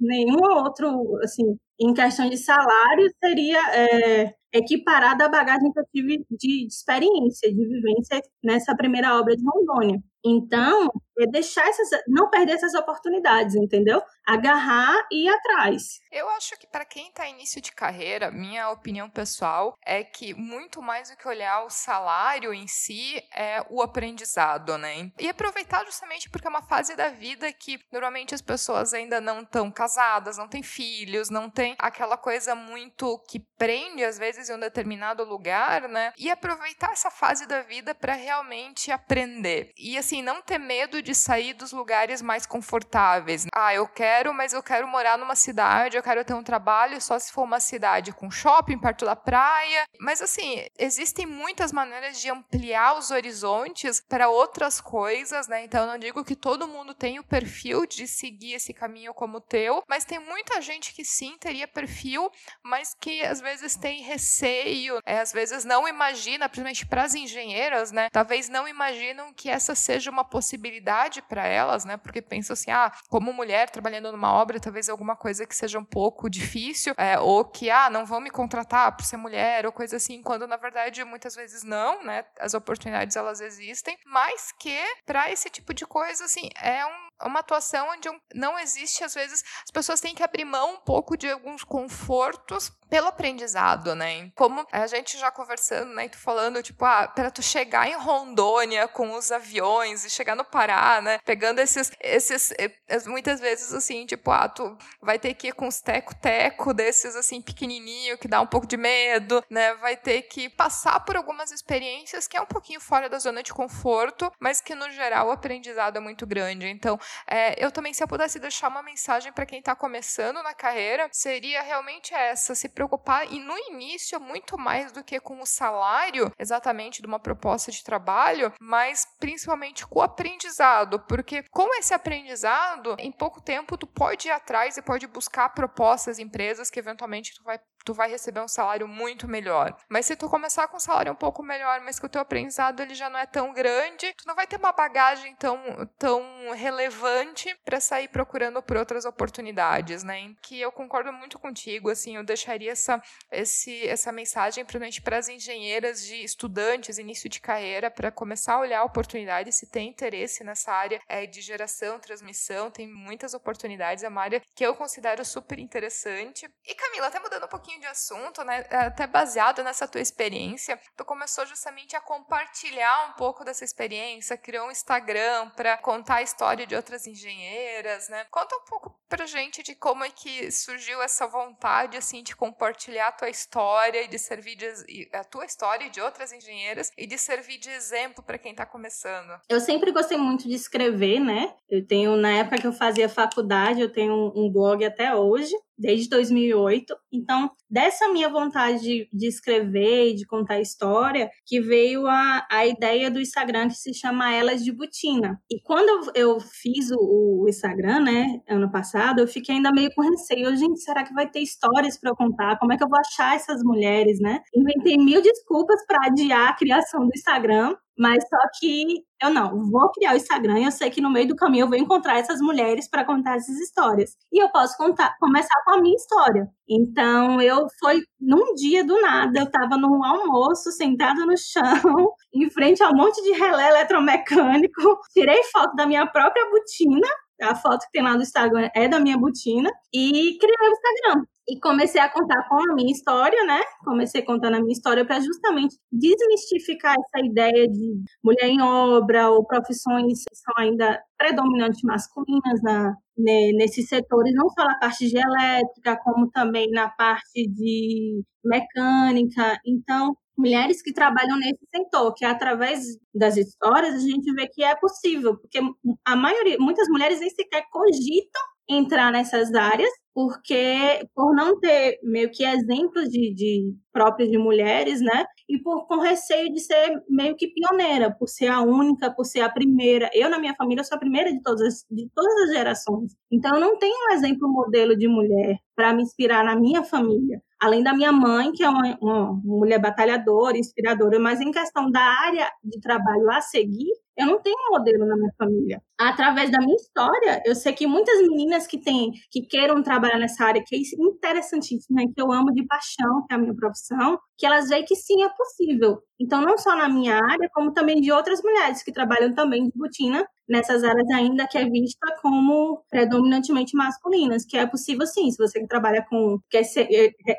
[0.00, 6.24] nenhum outro, assim, em questão de salário, seria é, equiparada à bagagem que eu tive
[6.30, 10.02] de, de experiência, de vivência nessa primeira obra de Rondônia.
[10.24, 10.90] Então,
[11.20, 14.00] é deixar essas, não perder essas oportunidades, entendeu?
[14.26, 16.00] Agarrar e ir atrás.
[16.12, 20.80] Eu acho que para quem está início de carreira, minha opinião pessoal é que muito
[20.80, 25.10] mais do que olhar o salário em si é o aprendizado, né?
[25.18, 29.40] E aproveitar justamente porque é uma fase da vida que normalmente as pessoas ainda não
[29.40, 34.54] estão casadas, não têm filhos, não tem aquela coisa muito que prende às vezes em
[34.54, 36.12] um determinado lugar, né?
[36.16, 39.72] E aproveitar essa fase da vida para realmente aprender.
[39.76, 43.46] E assim, não ter medo de sair dos lugares mais confortáveis.
[43.54, 47.18] Ah, eu quero, mas eu quero morar numa cidade, eu quero ter um trabalho só
[47.18, 49.84] se for uma cidade com shopping perto da praia.
[50.00, 55.64] Mas assim, existem muitas maneiras de ampliar os horizontes para outras coisas, né?
[55.64, 59.38] Então eu não digo que todo mundo tem o perfil de seguir esse caminho como
[59.38, 62.30] o teu, mas tem muita gente que sim teria perfil,
[62.62, 67.92] mas que às vezes tem receio, é, às vezes não imagina, principalmente para as engenheiras,
[67.92, 68.08] né?
[68.10, 71.96] Talvez não imaginam que essa seja uma possibilidade para elas, né?
[71.96, 75.84] Porque pensam assim, ah, como mulher trabalhando numa obra, talvez alguma coisa que seja um
[75.84, 79.96] pouco difícil, é, ou que, ah, não vão me contratar por ser mulher, ou coisa
[79.96, 82.24] assim, quando na verdade muitas vezes não, né?
[82.38, 87.40] As oportunidades elas existem, mas que para esse tipo de coisa, assim, é um uma
[87.40, 91.28] atuação onde não existe, às vezes, as pessoas têm que abrir mão um pouco de
[91.30, 94.30] alguns confortos pelo aprendizado, né?
[94.34, 96.08] Como a gente já conversando, né?
[96.08, 100.44] Tu falando, tipo, ah, para tu chegar em Rondônia com os aviões e chegar no
[100.44, 101.18] Pará, né?
[101.24, 102.70] Pegando esses, esses, eh,
[103.06, 107.42] muitas vezes assim, tipo, ah, tu vai ter que ir com os teco-teco desses assim
[107.42, 109.74] pequenininho que dá um pouco de medo, né?
[109.74, 113.52] Vai ter que passar por algumas experiências que é um pouquinho fora da zona de
[113.52, 116.66] conforto, mas que no geral o aprendizado é muito grande.
[116.66, 120.54] Então, é, eu também se eu pudesse deixar uma mensagem para quem está começando na
[120.54, 125.46] carreira, seria realmente essa, se preocupar e no início muito mais do que com o
[125.46, 131.94] salário exatamente de uma proposta de trabalho, mas principalmente com o aprendizado, porque com esse
[131.94, 137.34] aprendizado, em pouco tempo tu pode ir atrás e pode buscar propostas, empresas que eventualmente
[137.34, 137.58] tu vai
[137.88, 139.74] tu vai receber um salário muito melhor.
[139.88, 142.80] Mas se tu começar com um salário um pouco melhor, mas que o teu aprendizado
[142.80, 145.58] ele já não é tão grande, tu não vai ter uma bagagem tão,
[145.98, 150.34] tão relevante para sair procurando por outras oportunidades, né?
[150.42, 154.66] Que eu concordo muito contigo, assim, eu deixaria essa, esse, essa mensagem
[155.02, 159.88] para as engenheiras de estudantes, início de carreira, para começar a olhar oportunidades, se tem
[159.88, 164.74] interesse nessa área é, de geração, transmissão, tem muitas oportunidades, é uma área que eu
[164.74, 166.46] considero super interessante.
[166.66, 170.78] E Camila, até mudando um pouquinho de assunto, né, é, até baseado nessa tua experiência,
[170.96, 176.22] tu começou justamente a compartilhar um pouco dessa experiência, criou um Instagram para contar a
[176.22, 178.24] história de outras engenheiras, né?
[178.30, 183.08] Conta um pouco pra gente de como é que surgiu essa vontade assim de compartilhar
[183.08, 187.06] a tua história e de servir de, a tua história e de outras engenheiras e
[187.06, 189.40] de servir de exemplo para quem está começando.
[189.48, 191.54] Eu sempre gostei muito de escrever, né?
[191.68, 196.08] Eu tenho na época que eu fazia faculdade, eu tenho um blog até hoje desde
[196.08, 196.94] 2008.
[197.12, 202.66] Então, dessa minha vontade de, de escrever e de contar história, que veio a, a
[202.66, 205.40] ideia do Instagram que se chama Elas de Butina.
[205.50, 210.02] E quando eu, fiz o, o, Instagram, né, ano passado, eu fiquei ainda meio com
[210.02, 210.56] receio.
[210.56, 212.58] Gente, será que vai ter histórias para eu contar?
[212.58, 214.40] Como é que eu vou achar essas mulheres, né?
[214.54, 217.74] Inventei mil desculpas para adiar a criação do Instagram.
[217.98, 221.26] Mas só que eu não, vou criar o Instagram e eu sei que no meio
[221.26, 224.16] do caminho eu vou encontrar essas mulheres para contar essas histórias.
[224.32, 226.46] E eu posso contar, começar com a minha história.
[226.68, 231.62] Então, eu foi num dia do nada, eu estava num almoço, sentada no chão,
[232.32, 237.08] em frente a um monte de relé eletromecânico, tirei foto da minha própria botina,
[237.42, 241.24] a foto que tem lá no Instagram é da minha botina, e criei o Instagram.
[241.50, 243.60] E comecei a contar com a minha história, né?
[243.82, 249.46] Comecei contando a minha história para justamente desmistificar essa ideia de mulher em obra ou
[249.46, 255.98] profissões que são ainda predominantemente masculinas na, nesses setores, não só na parte de elétrica,
[256.04, 259.58] como também na parte de mecânica.
[259.66, 262.80] Então, mulheres que trabalham nesse setor, que através
[263.14, 265.58] das histórias a gente vê que é possível, porque
[266.04, 272.30] a maioria, muitas mulheres nem sequer cogitam entrar nessas áreas, porque por não ter meio
[272.30, 275.24] que exemplos de, de próprios de mulheres, né?
[275.48, 279.40] E por com receio de ser meio que pioneira, por ser a única, por ser
[279.40, 280.10] a primeira.
[280.12, 283.16] Eu na minha família sou a primeira de todas as, de todas as gerações.
[283.30, 287.40] Então eu não tenho um exemplo modelo de mulher para me inspirar na minha família.
[287.60, 292.00] Além da minha mãe, que é uma, uma mulher batalhadora, inspiradora, mas em questão da
[292.00, 295.82] área de trabalho a seguir, eu não tenho um modelo na minha família.
[296.00, 300.44] Através da minha história, eu sei que muitas meninas que têm, que queiram trabalhar nessa
[300.44, 304.16] área, que é interessantíssimo, né, que eu amo de paixão, que é a minha profissão,
[304.36, 305.98] que elas veem que sim é possível.
[306.20, 309.72] Então, não só na minha área, como também de outras mulheres que trabalham também de
[309.74, 315.36] botina nessas áreas ainda que é vista como predominantemente masculinas, que é possível sim, se
[315.36, 316.88] você trabalha com quer ser,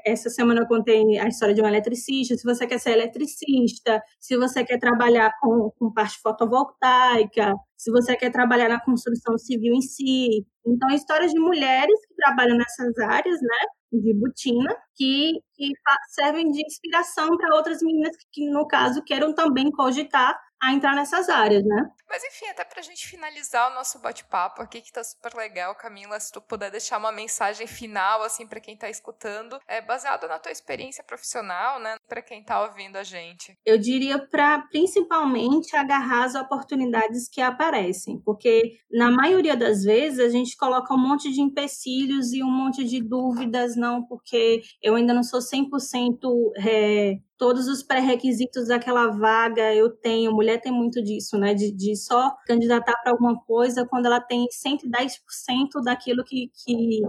[0.06, 4.38] essa semana eu contei a história de um eletricista, se você quer ser eletricista, se
[4.38, 9.82] você quer trabalhar com, com parte fotovoltaica, se você quer trabalhar na construção civil em
[9.82, 10.46] si.
[10.68, 13.58] Então, histórias de mulheres que trabalham nessas áreas, né?
[13.92, 15.72] de botina que, que
[16.10, 20.96] servem de inspiração para outras meninas que, que, no caso, queiram também cogitar a entrar
[20.96, 21.90] nessas áreas, né?
[22.08, 26.20] Mas enfim, até pra gente finalizar o nosso bate-papo aqui, que tá super legal, Camila,
[26.20, 30.40] se tu puder deixar uma mensagem final, assim, para quem tá escutando, é baseado na
[30.40, 33.58] tua experiência profissional, né, para quem tá ouvindo a gente.
[33.66, 40.30] Eu diria para principalmente agarrar as oportunidades que aparecem, porque na maioria das vezes a
[40.30, 45.14] gente coloca um monte de empecilhos e um monte de dúvidas, não, porque eu ainda
[45.14, 50.34] não sou 100% é, todos os pré-requisitos daquela vaga eu tenho.
[50.34, 51.54] Mulher tem muito disso, né?
[51.54, 57.02] De, de só candidatar para alguma coisa quando ela tem 110% daquilo que, que,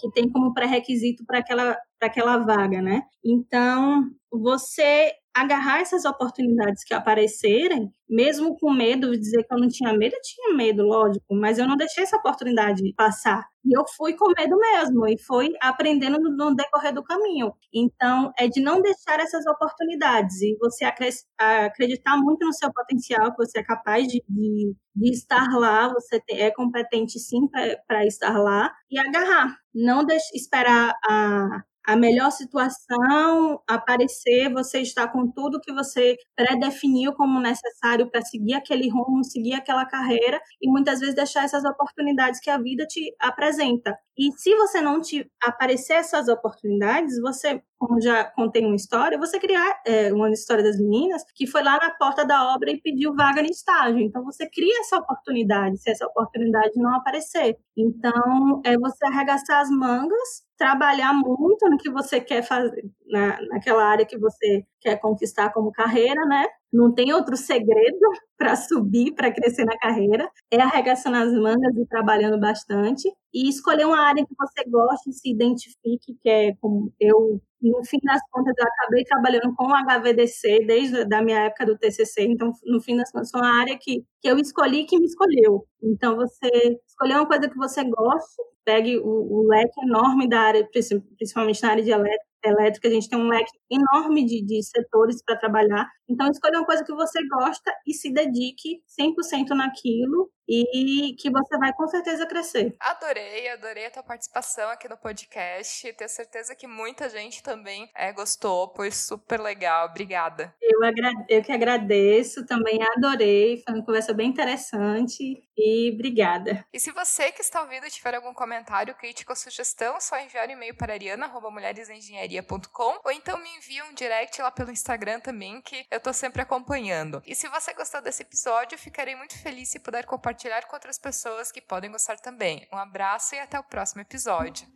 [0.00, 3.02] que tem como pré-requisito para aquela, aquela vaga, né?
[3.24, 9.68] Então, você agarrar essas oportunidades que aparecerem, mesmo com medo de dizer que eu não
[9.68, 13.46] tinha medo, eu tinha medo, lógico, mas eu não deixei essa oportunidade passar.
[13.62, 17.52] E eu fui com medo mesmo, e fui aprendendo no, decorrer do caminho.
[17.74, 23.44] Então, é de não deixar essas oportunidades e você acreditar muito no seu potencial, que
[23.44, 27.46] você é capaz de, de, de estar lá, você é competente sim
[27.86, 29.58] para estar lá, e agarrar.
[29.74, 37.14] Não deixe, esperar a, a melhor situação aparecer, você está com tudo que você pré-definiu
[37.14, 42.40] como necessário para seguir aquele rumo, seguir aquela carreira e muitas vezes deixar essas oportunidades
[42.40, 43.96] que a vida te apresenta.
[44.18, 49.38] E se você não te aparecer essas oportunidades, você, como já contei uma história, você
[49.38, 53.14] criar é, uma história das meninas que foi lá na porta da obra e pediu
[53.14, 54.00] vaga no estágio.
[54.00, 57.58] Então você cria essa oportunidade, se essa oportunidade não aparecer.
[57.76, 63.84] Então é você arregaçar as mangas trabalhar muito no que você quer fazer, na, naquela
[63.84, 66.46] área que você quer conquistar como carreira, né?
[66.76, 67.98] Não tem outro segredo
[68.36, 70.30] para subir, para crescer na carreira.
[70.50, 73.08] É arregaçando as mangas e trabalhando bastante.
[73.32, 77.84] E escolher uma área que você goste e se identifique, que é como eu, no
[77.84, 82.24] fim das contas, eu acabei trabalhando com o HVDC desde a minha época do TCC.
[82.24, 85.66] Então, no fim das contas, foi uma área que, que eu escolhi que me escolheu.
[85.82, 90.68] Então, você escolher uma coisa que você goste, pegue o, o leque enorme da área,
[91.16, 95.22] principalmente na área de elétrica, elétrica, a gente tem um leque enorme de, de setores
[95.24, 95.86] para trabalhar.
[96.08, 101.58] Então, escolha uma coisa que você gosta e se dedique 100% naquilo e que você
[101.58, 102.76] vai com certeza crescer.
[102.80, 105.92] Adorei, adorei a tua participação aqui no podcast.
[105.92, 109.88] Tenho certeza que muita gente também é, gostou, foi super legal.
[109.88, 110.54] Obrigada.
[110.62, 110.80] Eu,
[111.28, 113.62] eu que agradeço, também adorei.
[113.64, 116.64] Foi uma conversa bem interessante e obrigada.
[116.72, 120.52] E se você que está ouvindo tiver algum comentário, crítica ou sugestão, só enviar um
[120.52, 125.98] e-mail para ariana.mulheresengenharia.com ou então me envia um direct lá pelo Instagram também, que eu
[125.98, 127.22] tô sempre acompanhando.
[127.26, 130.98] E se você gostou desse episódio, ficarei muito feliz se puder compartilhar compartilhar com outras
[130.98, 132.68] pessoas que podem gostar também.
[132.70, 134.66] Um abraço e até o próximo episódio.